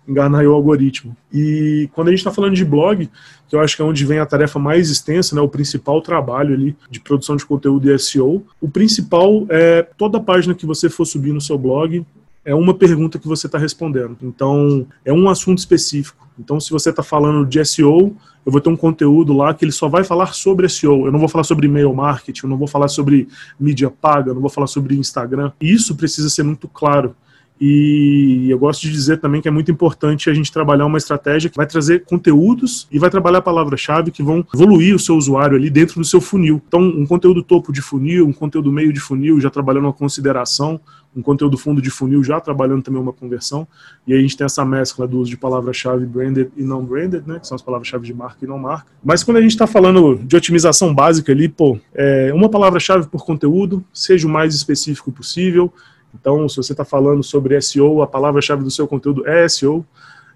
enganar 0.07 0.45
o 0.45 0.53
algoritmo. 0.53 1.17
E 1.33 1.89
quando 1.93 2.09
a 2.09 2.11
gente 2.11 2.19
está 2.19 2.31
falando 2.31 2.53
de 2.53 2.63
blog, 2.63 3.09
que 3.47 3.55
eu 3.55 3.59
acho 3.59 3.75
que 3.75 3.81
é 3.81 3.85
onde 3.85 4.05
vem 4.05 4.19
a 4.19 4.25
tarefa 4.25 4.59
mais 4.59 4.89
extensa, 4.89 5.35
né, 5.35 5.41
o 5.41 5.49
principal 5.49 6.01
trabalho 6.01 6.53
ali 6.53 6.75
de 6.89 6.99
produção 6.99 7.35
de 7.35 7.45
conteúdo 7.45 7.91
e 7.91 7.97
SEO, 7.97 8.45
o 8.61 8.69
principal 8.69 9.47
é 9.49 9.81
toda 9.97 10.19
página 10.19 10.53
que 10.53 10.65
você 10.65 10.89
for 10.89 11.05
subir 11.05 11.33
no 11.33 11.41
seu 11.41 11.57
blog, 11.57 12.05
é 12.45 12.53
uma 12.53 12.75
pergunta 12.75 13.17
que 13.17 13.27
você 13.27 13.47
está 13.47 13.57
respondendo. 13.57 14.15
Então, 14.21 14.85
é 15.03 15.11
um 15.11 15.27
assunto 15.27 15.57
específico. 15.57 16.29
Então, 16.37 16.59
se 16.59 16.69
você 16.69 16.91
está 16.91 17.01
falando 17.01 17.45
de 17.45 17.63
SEO, 17.65 18.15
eu 18.45 18.51
vou 18.51 18.61
ter 18.61 18.69
um 18.69 18.75
conteúdo 18.77 19.33
lá 19.33 19.51
que 19.53 19.65
ele 19.65 19.71
só 19.71 19.89
vai 19.89 20.03
falar 20.03 20.33
sobre 20.33 20.69
SEO. 20.69 21.07
Eu 21.07 21.11
não 21.11 21.19
vou 21.19 21.27
falar 21.27 21.43
sobre 21.43 21.65
e-mail 21.65 21.93
marketing, 21.93 22.45
eu 22.45 22.49
não 22.49 22.57
vou 22.57 22.67
falar 22.67 22.87
sobre 22.87 23.27
mídia 23.59 23.89
paga, 23.89 24.29
eu 24.29 24.35
não 24.35 24.41
vou 24.41 24.49
falar 24.49 24.67
sobre 24.67 24.95
Instagram. 24.95 25.51
Isso 25.59 25.95
precisa 25.95 26.29
ser 26.29 26.43
muito 26.43 26.67
claro. 26.67 27.15
E 27.59 28.47
eu 28.49 28.59
gosto 28.59 28.81
de 28.81 28.91
dizer 28.91 29.17
também 29.17 29.41
que 29.41 29.47
é 29.47 29.51
muito 29.51 29.71
importante 29.71 30.29
a 30.29 30.33
gente 30.33 30.51
trabalhar 30.51 30.85
uma 30.85 30.97
estratégia 30.97 31.49
que 31.49 31.55
vai 31.55 31.65
trazer 31.65 32.03
conteúdos 32.03 32.85
e 32.91 32.99
vai 32.99 33.09
trabalhar 33.09 33.41
palavras-chave 33.41 34.11
que 34.11 34.21
vão 34.21 34.45
evoluir 34.53 34.93
o 34.93 34.99
seu 34.99 35.15
usuário 35.15 35.55
ali 35.55 35.69
dentro 35.69 35.99
do 35.99 36.05
seu 36.05 36.19
funil. 36.19 36.61
Então, 36.67 36.81
um 36.81 37.05
conteúdo 37.05 37.41
topo 37.41 37.71
de 37.71 37.81
funil, 37.81 38.27
um 38.27 38.33
conteúdo 38.33 38.71
meio 38.71 38.91
de 38.91 38.99
funil, 38.99 39.39
já 39.39 39.49
trabalhando 39.49 39.85
uma 39.85 39.93
consideração, 39.93 40.79
um 41.15 41.21
conteúdo 41.21 41.57
fundo 41.57 41.81
de 41.81 41.89
funil 41.89 42.21
já 42.21 42.41
trabalhando 42.41 42.83
também 42.83 43.01
uma 43.01 43.13
conversão. 43.13 43.65
E 44.05 44.11
aí 44.11 44.19
a 44.19 44.21
gente 44.21 44.35
tem 44.35 44.43
essa 44.43 44.65
mescla 44.65 45.07
do 45.07 45.17
uso 45.17 45.31
de 45.31 45.37
palavra-chave 45.37 46.05
branded 46.05 46.51
e 46.57 46.63
não 46.63 46.83
branded, 46.83 47.23
né? 47.25 47.39
Que 47.39 47.47
são 47.47 47.55
as 47.55 47.61
palavras-chave 47.61 48.05
de 48.05 48.13
marca 48.13 48.43
e 48.43 48.47
não 48.47 48.59
marca. 48.59 48.87
Mas 49.01 49.23
quando 49.23 49.37
a 49.37 49.41
gente 49.41 49.51
está 49.51 49.65
falando 49.65 50.17
de 50.17 50.35
otimização 50.35 50.93
básica 50.93 51.31
ali, 51.31 51.47
pô, 51.47 51.79
é 51.93 52.33
uma 52.33 52.49
palavra-chave 52.49 53.07
por 53.07 53.25
conteúdo, 53.25 53.81
seja 53.93 54.27
o 54.27 54.29
mais 54.29 54.53
específico 54.53 55.09
possível 55.09 55.71
Então, 56.19 56.47
se 56.49 56.57
você 56.57 56.73
está 56.73 56.85
falando 56.85 57.23
sobre 57.23 57.59
SEO, 57.61 58.01
a 58.01 58.07
palavra-chave 58.07 58.63
do 58.63 58.71
seu 58.71 58.87
conteúdo 58.87 59.27
é 59.27 59.47
SEO. 59.47 59.85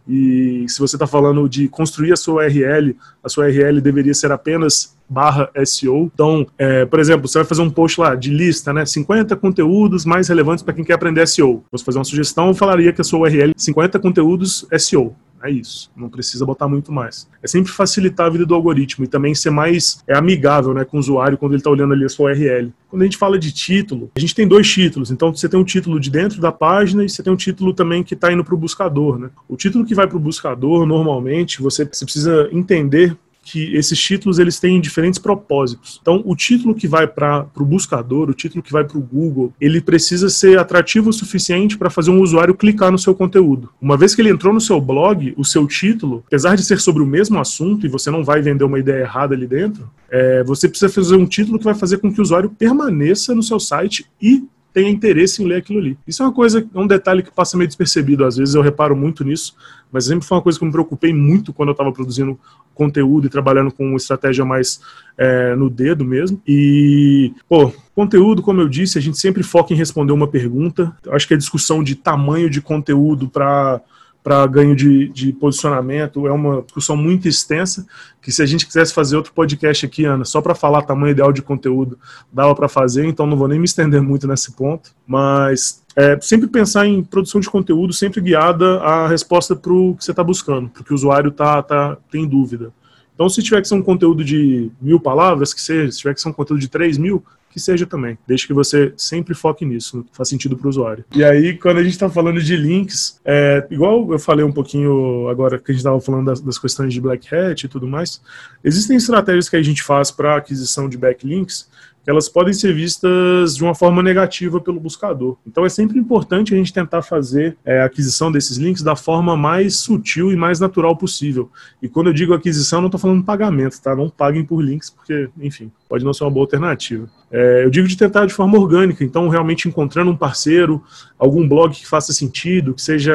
E 0.07 0.65
se 0.67 0.79
você 0.79 0.95
está 0.95 1.05
falando 1.05 1.47
de 1.47 1.67
construir 1.67 2.11
a 2.11 2.15
sua 2.15 2.43
URL, 2.43 2.95
a 3.23 3.29
sua 3.29 3.45
URL 3.45 3.79
deveria 3.79 4.13
ser 4.13 4.31
apenas 4.31 4.97
barra 5.07 5.49
SEO. 5.65 6.09
Então, 6.13 6.47
é, 6.57 6.85
por 6.85 6.99
exemplo, 6.99 7.27
você 7.27 7.39
vai 7.39 7.45
fazer 7.45 7.61
um 7.61 7.69
post 7.69 7.99
lá 7.99 8.15
de 8.15 8.31
lista, 8.31 8.73
né? 8.73 8.85
50 8.85 9.35
conteúdos 9.35 10.05
mais 10.05 10.27
relevantes 10.27 10.63
para 10.63 10.73
quem 10.73 10.83
quer 10.83 10.93
aprender 10.93 11.27
SEO. 11.27 11.63
Você 11.71 11.83
fazer 11.83 11.99
uma 11.99 12.05
sugestão, 12.05 12.47
eu 12.47 12.55
falaria 12.55 12.91
que 12.91 13.01
a 13.01 13.03
sua 13.03 13.19
URL 13.19 13.53
50 13.55 13.99
conteúdos 13.99 14.65
SEO. 14.79 15.15
É 15.43 15.49
isso, 15.49 15.91
não 15.95 16.09
precisa 16.09 16.45
botar 16.45 16.67
muito 16.67 16.91
mais. 16.91 17.27
É 17.41 17.47
sempre 17.47 17.71
facilitar 17.71 18.27
a 18.27 18.29
vida 18.29 18.45
do 18.45 18.53
algoritmo 18.53 19.05
e 19.05 19.07
também 19.07 19.33
ser 19.33 19.49
mais 19.49 20.03
é, 20.07 20.15
amigável 20.15 20.73
né, 20.73 20.83
com 20.83 20.97
o 20.97 20.99
usuário 20.99 21.37
quando 21.37 21.53
ele 21.53 21.59
está 21.59 21.69
olhando 21.69 21.93
ali 21.93 22.05
a 22.05 22.09
sua 22.09 22.31
URL. 22.31 22.71
Quando 22.89 23.01
a 23.01 23.05
gente 23.05 23.17
fala 23.17 23.39
de 23.39 23.51
título, 23.51 24.11
a 24.15 24.19
gente 24.19 24.35
tem 24.35 24.47
dois 24.47 24.69
títulos. 24.69 25.11
Então 25.11 25.33
você 25.33 25.47
tem 25.47 25.59
um 25.59 25.63
título 25.63 25.99
de 25.99 26.09
dentro 26.09 26.41
da 26.41 26.51
página 26.51 27.03
e 27.03 27.09
você 27.09 27.23
tem 27.23 27.31
um 27.31 27.37
título 27.37 27.73
também 27.73 28.03
que 28.03 28.13
está 28.13 28.31
indo 28.31 28.43
para 28.43 28.55
o 28.55 28.57
buscador. 28.57 29.17
Né? 29.17 29.29
O 29.47 29.55
título 29.55 29.85
que 29.85 29.95
vai 29.95 30.07
para 30.07 30.17
o 30.17 30.19
buscador, 30.19 30.85
normalmente, 30.85 31.61
você, 31.61 31.85
você 31.85 32.03
precisa 32.03 32.49
entender 32.51 33.15
que 33.49 33.75
esses 33.75 33.99
títulos 33.99 34.37
eles 34.37 34.59
têm 34.59 34.79
diferentes 34.79 35.17
propósitos. 35.17 35.99
Então, 36.01 36.21
o 36.23 36.35
título 36.35 36.75
que 36.75 36.87
vai 36.87 37.07
para 37.07 37.47
o 37.57 37.65
buscador, 37.65 38.29
o 38.29 38.33
título 38.33 38.61
que 38.61 38.71
vai 38.71 38.83
para 38.83 38.97
o 38.97 39.01
Google, 39.01 39.51
ele 39.59 39.81
precisa 39.81 40.29
ser 40.29 40.59
atrativo 40.59 41.09
o 41.09 41.13
suficiente 41.13 41.75
para 41.75 41.89
fazer 41.89 42.11
um 42.11 42.21
usuário 42.21 42.53
clicar 42.53 42.91
no 42.91 42.99
seu 42.99 43.15
conteúdo. 43.15 43.69
Uma 43.81 43.97
vez 43.97 44.13
que 44.13 44.21
ele 44.21 44.29
entrou 44.29 44.53
no 44.53 44.61
seu 44.61 44.79
blog, 44.79 45.33
o 45.35 45.43
seu 45.43 45.65
título, 45.65 46.23
apesar 46.27 46.55
de 46.55 46.63
ser 46.63 46.79
sobre 46.79 47.01
o 47.01 47.07
mesmo 47.07 47.39
assunto 47.39 47.87
e 47.87 47.89
você 47.89 48.11
não 48.11 48.23
vai 48.23 48.39
vender 48.39 48.63
uma 48.63 48.77
ideia 48.77 49.01
errada 49.01 49.33
ali 49.33 49.47
dentro, 49.47 49.89
é, 50.11 50.43
você 50.43 50.69
precisa 50.69 50.91
fazer 50.91 51.15
um 51.15 51.25
título 51.25 51.57
que 51.57 51.65
vai 51.65 51.75
fazer 51.75 51.97
com 51.97 52.13
que 52.13 52.19
o 52.19 52.23
usuário 52.23 52.51
permaneça 52.51 53.33
no 53.33 53.41
seu 53.41 53.59
site 53.59 54.05
e 54.21 54.43
tenha 54.73 54.89
interesse 54.89 55.41
em 55.41 55.47
ler 55.47 55.57
aquilo 55.57 55.79
ali. 55.79 55.97
Isso 56.07 56.21
é 56.21 56.25
uma 56.25 56.33
coisa, 56.33 56.67
é 56.73 56.79
um 56.79 56.87
detalhe 56.87 57.23
que 57.23 57.31
passa 57.31 57.57
meio 57.57 57.67
despercebido, 57.67 58.25
às 58.25 58.37
vezes 58.37 58.55
eu 58.55 58.61
reparo 58.61 58.95
muito 58.95 59.23
nisso, 59.23 59.55
mas 59.91 60.05
sempre 60.05 60.25
foi 60.25 60.37
uma 60.37 60.43
coisa 60.43 60.57
que 60.57 60.63
eu 60.63 60.67
me 60.67 60.71
preocupei 60.71 61.13
muito 61.13 61.51
quando 61.51 61.69
eu 61.69 61.73
estava 61.73 61.91
produzindo 61.91 62.39
conteúdo 62.73 63.27
e 63.27 63.29
trabalhando 63.29 63.71
com 63.71 63.95
estratégia 63.95 64.45
mais 64.45 64.79
é, 65.17 65.53
no 65.55 65.69
dedo 65.69 66.05
mesmo. 66.05 66.41
E, 66.47 67.33
pô, 67.47 67.73
conteúdo, 67.93 68.41
como 68.41 68.61
eu 68.61 68.69
disse, 68.69 68.97
a 68.97 69.01
gente 69.01 69.17
sempre 69.17 69.43
foca 69.43 69.73
em 69.73 69.77
responder 69.77 70.13
uma 70.13 70.27
pergunta. 70.27 70.95
Eu 71.03 71.13
acho 71.13 71.27
que 71.27 71.33
a 71.33 71.37
discussão 71.37 71.83
de 71.83 71.95
tamanho 71.95 72.49
de 72.49 72.61
conteúdo 72.61 73.27
para 73.27 73.81
para 74.23 74.45
ganho 74.47 74.75
de, 74.75 75.09
de, 75.09 75.31
posicionamento. 75.33 76.27
É 76.27 76.31
uma 76.31 76.61
discussão 76.61 76.95
muito 76.95 77.27
extensa, 77.27 77.85
que 78.21 78.31
se 78.31 78.41
a 78.41 78.45
gente 78.45 78.65
quisesse 78.65 78.93
fazer 78.93 79.15
outro 79.15 79.33
podcast 79.33 79.85
aqui, 79.85 80.05
Ana, 80.05 80.25
só 80.25 80.41
para 80.41 80.53
falar 80.53 80.81
tamanho 80.81 81.11
ideal 81.11 81.31
de 81.31 81.41
conteúdo, 81.41 81.97
dava 82.31 82.53
para 82.53 82.67
fazer, 82.67 83.05
então 83.05 83.25
não 83.25 83.37
vou 83.37 83.47
nem 83.47 83.59
me 83.59 83.65
estender 83.65 84.01
muito 84.01 84.27
nesse 84.27 84.51
ponto. 84.51 84.91
Mas 85.07 85.83
é, 85.95 86.19
sempre 86.21 86.47
pensar 86.47 86.85
em 86.85 87.03
produção 87.03 87.39
de 87.41 87.49
conteúdo, 87.49 87.93
sempre 87.93 88.21
guiada 88.21 88.79
a 88.81 89.07
resposta 89.07 89.55
para 89.55 89.73
o 89.73 89.95
que 89.95 90.03
você 90.03 90.11
está 90.11 90.23
buscando, 90.23 90.69
porque 90.69 90.93
o 90.93 90.95
usuário 90.95 91.31
tá, 91.31 91.61
tá, 91.63 91.97
tem 92.11 92.27
dúvida. 92.27 92.71
Então, 93.15 93.27
se 93.27 93.43
tiver 93.43 93.61
que 93.61 93.67
ser 93.67 93.75
um 93.75 93.81
conteúdo 93.81 94.23
de 94.23 94.71
mil 94.81 94.97
palavras, 94.97 95.53
que 95.53 95.61
seja, 95.61 95.91
se 95.91 95.97
tiver 95.97 96.13
que 96.13 96.21
ser 96.21 96.29
um 96.29 96.33
conteúdo 96.33 96.61
de 96.61 96.69
três 96.69 96.97
mil, 96.97 97.23
que 97.49 97.59
seja 97.59 97.85
também. 97.85 98.17
Desde 98.27 98.47
que 98.47 98.53
você 98.53 98.93
sempre 98.95 99.33
foque 99.33 99.65
nisso, 99.65 100.05
faz 100.11 100.29
sentido 100.29 100.55
para 100.55 100.67
o 100.67 100.69
usuário. 100.69 101.03
E 101.13 101.23
aí, 101.23 101.57
quando 101.57 101.77
a 101.77 101.83
gente 101.83 101.93
está 101.93 102.09
falando 102.09 102.41
de 102.41 102.55
links, 102.55 103.19
é, 103.25 103.65
igual 103.69 104.11
eu 104.11 104.19
falei 104.19 104.45
um 104.45 104.51
pouquinho 104.51 105.27
agora 105.27 105.57
que 105.57 105.71
a 105.71 105.73
gente 105.73 105.79
estava 105.79 105.99
falando 105.99 106.25
das, 106.25 106.41
das, 106.41 106.57
questões 106.57 106.93
de 106.93 107.01
Black 107.01 107.33
Hat 107.33 107.63
e 107.63 107.67
tudo 107.67 107.87
mais, 107.87 108.21
existem 108.63 108.97
estratégias 108.97 109.49
que 109.49 109.55
a 109.55 109.63
gente 109.63 109.81
faz 109.81 110.11
para 110.11 110.35
aquisição 110.35 110.87
de 110.87 110.97
backlinks 110.97 111.67
elas 112.09 112.27
podem 112.27 112.53
ser 112.53 112.73
vistas 112.73 113.55
de 113.55 113.63
uma 113.63 113.75
forma 113.75 114.01
negativa 114.01 114.59
pelo 114.59 114.79
buscador. 114.79 115.37
Então 115.45 115.63
é 115.63 115.69
sempre 115.69 115.99
importante 115.99 116.53
a 116.53 116.57
gente 116.57 116.73
tentar 116.73 117.03
fazer 117.03 117.55
é, 117.63 117.81
a 117.81 117.85
aquisição 117.85 118.31
desses 118.31 118.57
links 118.57 118.81
da 118.81 118.95
forma 118.95 119.37
mais 119.37 119.77
sutil 119.77 120.31
e 120.31 120.35
mais 120.35 120.59
natural 120.59 120.95
possível. 120.97 121.51
E 121.79 121.87
quando 121.87 122.07
eu 122.07 122.13
digo 122.13 122.33
aquisição, 122.33 122.81
não 122.81 122.87
estou 122.87 122.99
falando 122.99 123.23
pagamento, 123.23 123.79
tá? 123.79 123.95
Não 123.95 124.09
paguem 124.09 124.43
por 124.43 124.59
links, 124.59 124.89
porque, 124.89 125.29
enfim, 125.39 125.71
pode 125.87 126.03
não 126.03 126.11
ser 126.11 126.23
uma 126.23 126.31
boa 126.31 126.45
alternativa. 126.45 127.07
É, 127.31 127.63
eu 127.63 127.69
digo 127.69 127.87
de 127.87 127.95
tentar 127.95 128.25
de 128.25 128.33
forma 128.33 128.57
orgânica, 128.57 129.03
então 129.03 129.29
realmente 129.29 129.67
encontrando 129.67 130.09
um 130.09 130.17
parceiro, 130.17 130.83
algum 131.17 131.47
blog 131.47 131.75
que 131.75 131.87
faça 131.87 132.11
sentido, 132.11 132.73
que 132.73 132.81
seja 132.81 133.13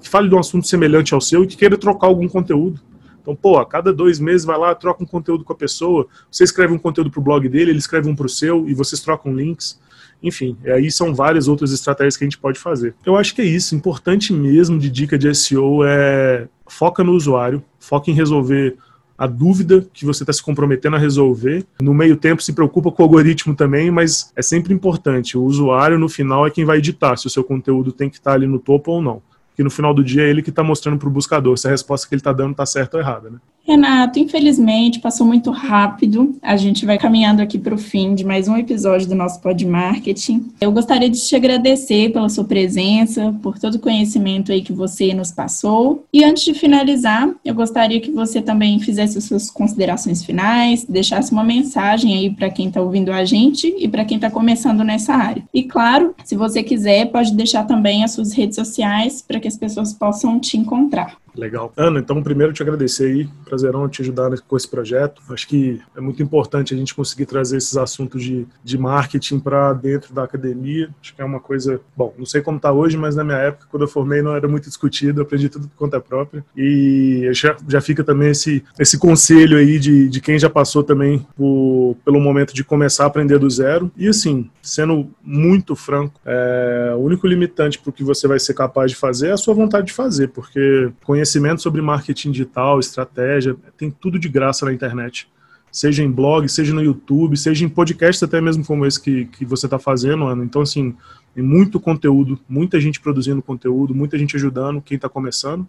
que 0.00 0.08
fale 0.08 0.28
de 0.28 0.34
um 0.34 0.38
assunto 0.38 0.68
semelhante 0.68 1.12
ao 1.12 1.20
seu 1.20 1.42
e 1.42 1.46
que 1.48 1.56
queira 1.56 1.76
trocar 1.76 2.06
algum 2.06 2.28
conteúdo. 2.28 2.80
Então, 3.22 3.36
pô, 3.36 3.56
a 3.56 3.64
cada 3.64 3.92
dois 3.92 4.18
meses 4.18 4.44
vai 4.44 4.58
lá, 4.58 4.74
troca 4.74 5.02
um 5.02 5.06
conteúdo 5.06 5.44
com 5.44 5.52
a 5.52 5.56
pessoa, 5.56 6.08
você 6.30 6.42
escreve 6.42 6.74
um 6.74 6.78
conteúdo 6.78 7.10
para 7.10 7.20
o 7.20 7.22
blog 7.22 7.48
dele, 7.48 7.70
ele 7.70 7.78
escreve 7.78 8.10
um 8.10 8.16
para 8.16 8.26
o 8.26 8.28
seu 8.28 8.68
e 8.68 8.74
vocês 8.74 9.00
trocam 9.00 9.34
links. 9.34 9.80
Enfim, 10.20 10.56
aí 10.66 10.90
são 10.90 11.14
várias 11.14 11.48
outras 11.48 11.72
estratégias 11.72 12.16
que 12.16 12.24
a 12.24 12.26
gente 12.26 12.38
pode 12.38 12.58
fazer. 12.58 12.94
Eu 13.06 13.16
acho 13.16 13.34
que 13.34 13.42
é 13.42 13.44
isso. 13.44 13.74
Importante 13.74 14.32
mesmo 14.32 14.78
de 14.78 14.90
dica 14.90 15.16
de 15.16 15.32
SEO 15.34 15.84
é 15.84 16.48
foca 16.66 17.02
no 17.02 17.12
usuário, 17.12 17.62
foca 17.78 18.10
em 18.10 18.14
resolver 18.14 18.76
a 19.18 19.26
dúvida 19.26 19.86
que 19.92 20.04
você 20.04 20.22
está 20.22 20.32
se 20.32 20.42
comprometendo 20.42 20.96
a 20.96 20.98
resolver. 20.98 21.64
No 21.80 21.94
meio 21.94 22.16
tempo, 22.16 22.42
se 22.42 22.52
preocupa 22.52 22.90
com 22.90 23.02
o 23.02 23.06
algoritmo 23.06 23.54
também, 23.54 23.90
mas 23.90 24.32
é 24.34 24.42
sempre 24.42 24.72
importante. 24.74 25.36
O 25.38 25.44
usuário, 25.44 25.98
no 25.98 26.08
final, 26.08 26.46
é 26.46 26.50
quem 26.50 26.64
vai 26.64 26.78
editar 26.78 27.16
se 27.16 27.26
o 27.26 27.30
seu 27.30 27.44
conteúdo 27.44 27.92
tem 27.92 28.08
que 28.08 28.16
estar 28.16 28.32
ali 28.32 28.46
no 28.46 28.58
topo 28.58 28.90
ou 28.90 29.02
não 29.02 29.22
que 29.54 29.62
no 29.62 29.70
final 29.70 29.92
do 29.92 30.02
dia 30.02 30.22
é 30.22 30.28
ele 30.28 30.42
que 30.42 30.50
está 30.50 30.62
mostrando 30.62 30.98
para 30.98 31.08
o 31.08 31.12
buscador 31.12 31.56
se 31.58 31.66
a 31.66 31.70
resposta 31.70 32.08
que 32.08 32.14
ele 32.14 32.20
está 32.20 32.32
dando 32.32 32.52
está 32.52 32.66
certa 32.66 32.96
ou 32.96 33.02
errada, 33.02 33.30
né? 33.30 33.38
Renato, 33.64 34.18
infelizmente 34.18 34.98
passou 34.98 35.26
muito 35.26 35.50
rápido. 35.50 36.36
A 36.42 36.56
gente 36.56 36.84
vai 36.84 36.98
caminhando 36.98 37.40
aqui 37.40 37.58
para 37.58 37.74
o 37.74 37.78
fim 37.78 38.14
de 38.14 38.24
mais 38.24 38.48
um 38.48 38.56
episódio 38.56 39.08
do 39.08 39.14
nosso 39.14 39.40
Pod 39.40 39.64
Marketing. 39.64 40.52
Eu 40.60 40.72
gostaria 40.72 41.08
de 41.08 41.20
te 41.20 41.36
agradecer 41.36 42.12
pela 42.12 42.28
sua 42.28 42.44
presença, 42.44 43.34
por 43.40 43.58
todo 43.58 43.76
o 43.76 43.78
conhecimento 43.78 44.50
aí 44.50 44.62
que 44.62 44.72
você 44.72 45.14
nos 45.14 45.30
passou. 45.30 46.04
E 46.12 46.24
antes 46.24 46.42
de 46.42 46.54
finalizar, 46.54 47.30
eu 47.44 47.54
gostaria 47.54 48.00
que 48.00 48.10
você 48.10 48.42
também 48.42 48.80
fizesse 48.80 49.18
as 49.18 49.24
suas 49.24 49.48
considerações 49.48 50.24
finais, 50.24 50.84
deixasse 50.84 51.30
uma 51.30 51.44
mensagem 51.44 52.16
aí 52.16 52.30
para 52.30 52.50
quem 52.50 52.66
está 52.66 52.80
ouvindo 52.80 53.12
a 53.12 53.24
gente 53.24 53.72
e 53.78 53.86
para 53.86 54.04
quem 54.04 54.16
está 54.16 54.30
começando 54.30 54.82
nessa 54.82 55.14
área. 55.14 55.44
E 55.54 55.62
claro, 55.62 56.14
se 56.24 56.34
você 56.34 56.64
quiser, 56.64 57.06
pode 57.06 57.32
deixar 57.32 57.64
também 57.64 58.02
as 58.02 58.10
suas 58.10 58.32
redes 58.32 58.56
sociais 58.56 59.22
para 59.22 59.38
que 59.38 59.46
as 59.48 59.56
pessoas 59.56 59.92
possam 59.92 60.40
te 60.40 60.56
encontrar. 60.56 61.21
Legal. 61.34 61.72
Ana, 61.76 62.00
então 62.00 62.22
primeiro 62.22 62.52
te 62.52 62.62
agradecer 62.62 63.06
aí, 63.06 63.28
prazerão 63.44 63.88
te 63.88 64.02
ajudar 64.02 64.30
com 64.40 64.56
esse 64.56 64.68
projeto. 64.68 65.22
Acho 65.30 65.48
que 65.48 65.80
é 65.96 66.00
muito 66.00 66.22
importante 66.22 66.74
a 66.74 66.76
gente 66.76 66.94
conseguir 66.94 67.26
trazer 67.26 67.56
esses 67.56 67.76
assuntos 67.76 68.22
de, 68.22 68.46
de 68.62 68.78
marketing 68.78 69.40
para 69.40 69.72
dentro 69.72 70.14
da 70.14 70.24
academia. 70.24 70.90
Acho 71.00 71.14
que 71.14 71.22
é 71.22 71.24
uma 71.24 71.40
coisa, 71.40 71.80
bom, 71.96 72.14
não 72.18 72.26
sei 72.26 72.42
como 72.42 72.58
está 72.58 72.72
hoje, 72.72 72.96
mas 72.96 73.16
na 73.16 73.24
minha 73.24 73.38
época, 73.38 73.66
quando 73.70 73.82
eu 73.82 73.88
formei, 73.88 74.20
não 74.20 74.34
era 74.34 74.46
muito 74.46 74.68
discutido, 74.68 75.22
aprendi 75.22 75.48
tudo 75.48 75.68
por 75.68 75.76
conta 75.76 76.00
própria. 76.00 76.44
E 76.56 77.28
já, 77.32 77.56
já 77.66 77.80
fica 77.80 78.04
também 78.04 78.30
esse, 78.30 78.62
esse 78.78 78.98
conselho 78.98 79.56
aí 79.56 79.78
de, 79.78 80.08
de 80.08 80.20
quem 80.20 80.38
já 80.38 80.50
passou 80.50 80.82
também 80.82 81.26
por, 81.36 81.96
pelo 82.04 82.20
momento 82.20 82.54
de 82.54 82.62
começar 82.62 83.04
a 83.04 83.06
aprender 83.06 83.38
do 83.38 83.48
zero. 83.48 83.90
E 83.96 84.08
assim, 84.08 84.50
sendo 84.62 85.08
muito 85.22 85.74
franco, 85.74 86.20
é, 86.24 86.92
o 86.96 87.00
único 87.00 87.26
limitante 87.26 87.78
para 87.78 87.90
o 87.90 87.92
que 87.92 88.04
você 88.04 88.28
vai 88.28 88.38
ser 88.38 88.54
capaz 88.54 88.90
de 88.90 88.96
fazer 88.96 89.28
é 89.28 89.32
a 89.32 89.36
sua 89.36 89.54
vontade 89.54 89.86
de 89.86 89.92
fazer, 89.92 90.28
porque 90.28 90.92
conhecimento 91.22 91.62
sobre 91.62 91.80
marketing 91.80 92.32
digital, 92.32 92.80
estratégia, 92.80 93.56
tem 93.76 93.90
tudo 93.90 94.18
de 94.18 94.28
graça 94.28 94.66
na 94.66 94.72
internet. 94.72 95.28
Seja 95.70 96.02
em 96.02 96.10
blog, 96.10 96.48
seja 96.48 96.74
no 96.74 96.82
YouTube, 96.82 97.36
seja 97.36 97.64
em 97.64 97.68
podcast 97.68 98.24
até 98.24 98.40
mesmo 98.40 98.64
como 98.64 98.84
esse 98.84 99.00
que, 99.00 99.26
que 99.26 99.44
você 99.44 99.66
está 99.66 99.78
fazendo, 99.78 100.26
Ana. 100.26 100.44
Então, 100.44 100.62
assim, 100.62 100.94
tem 101.34 101.42
muito 101.42 101.80
conteúdo, 101.80 102.38
muita 102.48 102.80
gente 102.80 103.00
produzindo 103.00 103.40
conteúdo, 103.40 103.94
muita 103.94 104.18
gente 104.18 104.36
ajudando 104.36 104.82
quem 104.82 104.96
está 104.96 105.08
começando. 105.08 105.66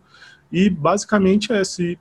E, 0.52 0.70
basicamente, 0.70 1.54
é 1.54 1.64
se 1.64 1.98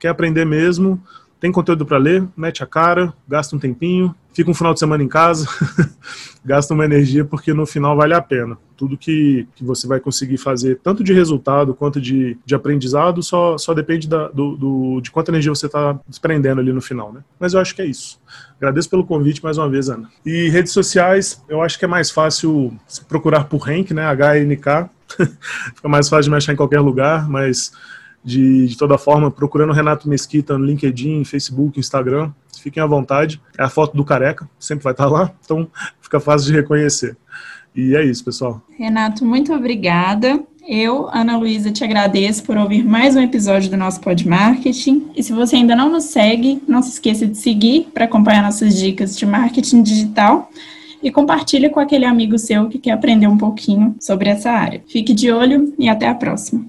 quer 0.00 0.08
aprender 0.08 0.44
mesmo, 0.44 1.00
tem 1.38 1.52
conteúdo 1.52 1.86
para 1.86 1.98
ler, 1.98 2.26
mete 2.36 2.62
a 2.64 2.66
cara, 2.66 3.14
gasta 3.28 3.54
um 3.54 3.58
tempinho, 3.58 4.14
fica 4.34 4.50
um 4.50 4.54
final 4.54 4.74
de 4.74 4.80
semana 4.80 5.02
em 5.02 5.08
casa, 5.08 5.46
gasta 6.44 6.74
uma 6.74 6.84
energia, 6.84 7.24
porque 7.24 7.54
no 7.54 7.64
final 7.64 7.96
vale 7.96 8.12
a 8.12 8.20
pena. 8.20 8.58
Tudo 8.76 8.98
que, 8.98 9.46
que 9.54 9.64
você 9.64 9.86
vai 9.86 10.00
conseguir 10.00 10.36
fazer, 10.36 10.80
tanto 10.82 11.04
de 11.04 11.12
resultado 11.14 11.72
quanto 11.72 12.00
de, 12.00 12.36
de 12.44 12.54
aprendizado, 12.54 13.22
só, 13.22 13.56
só 13.56 13.72
depende 13.72 14.08
da, 14.08 14.28
do, 14.28 14.56
do, 14.56 15.00
de 15.00 15.10
quanta 15.10 15.30
energia 15.30 15.54
você 15.54 15.66
está 15.66 15.98
desprendendo 16.08 16.60
ali 16.60 16.72
no 16.72 16.82
final, 16.82 17.12
né? 17.12 17.20
Mas 17.38 17.54
eu 17.54 17.60
acho 17.60 17.74
que 17.74 17.80
é 17.80 17.86
isso. 17.86 18.20
Agradeço 18.56 18.90
pelo 18.90 19.04
convite 19.04 19.42
mais 19.42 19.56
uma 19.56 19.68
vez, 19.68 19.88
Ana. 19.88 20.10
E 20.26 20.48
redes 20.48 20.72
sociais, 20.72 21.42
eu 21.48 21.62
acho 21.62 21.78
que 21.78 21.84
é 21.84 21.88
mais 21.88 22.10
fácil 22.10 22.76
procurar 23.08 23.44
por 23.44 23.68
Henk, 23.68 23.94
né? 23.94 24.04
H-N-K. 24.04 24.90
Fica 25.76 25.88
mais 25.88 26.08
fácil 26.08 26.24
de 26.24 26.30
me 26.30 26.36
achar 26.36 26.52
em 26.52 26.56
qualquer 26.56 26.80
lugar, 26.80 27.28
mas 27.28 27.72
de, 28.24 28.66
de 28.66 28.76
toda 28.76 28.96
forma, 28.96 29.30
procurando 29.30 29.72
Renato 29.72 30.08
Mesquita 30.08 30.56
no 30.56 30.64
LinkedIn, 30.64 31.24
Facebook, 31.24 31.78
Instagram, 31.78 32.32
fiquem 32.64 32.82
à 32.82 32.86
vontade. 32.86 33.40
É 33.58 33.62
a 33.62 33.68
foto 33.68 33.94
do 33.94 34.04
careca, 34.04 34.48
sempre 34.58 34.84
vai 34.84 34.94
estar 34.94 35.06
lá, 35.06 35.30
então 35.44 35.68
fica 36.00 36.18
fácil 36.18 36.50
de 36.50 36.58
reconhecer. 36.58 37.14
E 37.76 37.94
é 37.94 38.02
isso, 38.02 38.24
pessoal. 38.24 38.62
Renato, 38.78 39.24
muito 39.24 39.52
obrigada. 39.52 40.42
Eu, 40.66 41.10
Ana 41.12 41.36
Luísa, 41.36 41.70
te 41.70 41.84
agradeço 41.84 42.42
por 42.44 42.56
ouvir 42.56 42.82
mais 42.82 43.14
um 43.14 43.20
episódio 43.20 43.70
do 43.70 43.76
nosso 43.76 44.00
Pod 44.00 44.26
Marketing. 44.26 45.10
E 45.14 45.22
se 45.22 45.32
você 45.32 45.56
ainda 45.56 45.76
não 45.76 45.92
nos 45.92 46.04
segue, 46.04 46.62
não 46.66 46.80
se 46.80 46.90
esqueça 46.90 47.26
de 47.26 47.36
seguir 47.36 47.88
para 47.92 48.06
acompanhar 48.06 48.42
nossas 48.42 48.78
dicas 48.78 49.14
de 49.14 49.26
marketing 49.26 49.82
digital. 49.82 50.50
e 51.02 51.10
compartilhe 51.10 51.68
com 51.68 51.78
aquele 51.78 52.06
amigo 52.06 52.38
seu 52.38 52.66
que 52.66 52.78
quer 52.78 52.92
aprender 52.92 53.26
um 53.26 53.36
pouquinho 53.36 53.94
sobre 54.00 54.30
essa 54.30 54.50
área. 54.50 54.82
Fique 54.88 55.12
de 55.12 55.30
olho 55.30 55.74
e 55.78 55.86
até 55.86 56.08
a 56.08 56.14
próxima. 56.14 56.64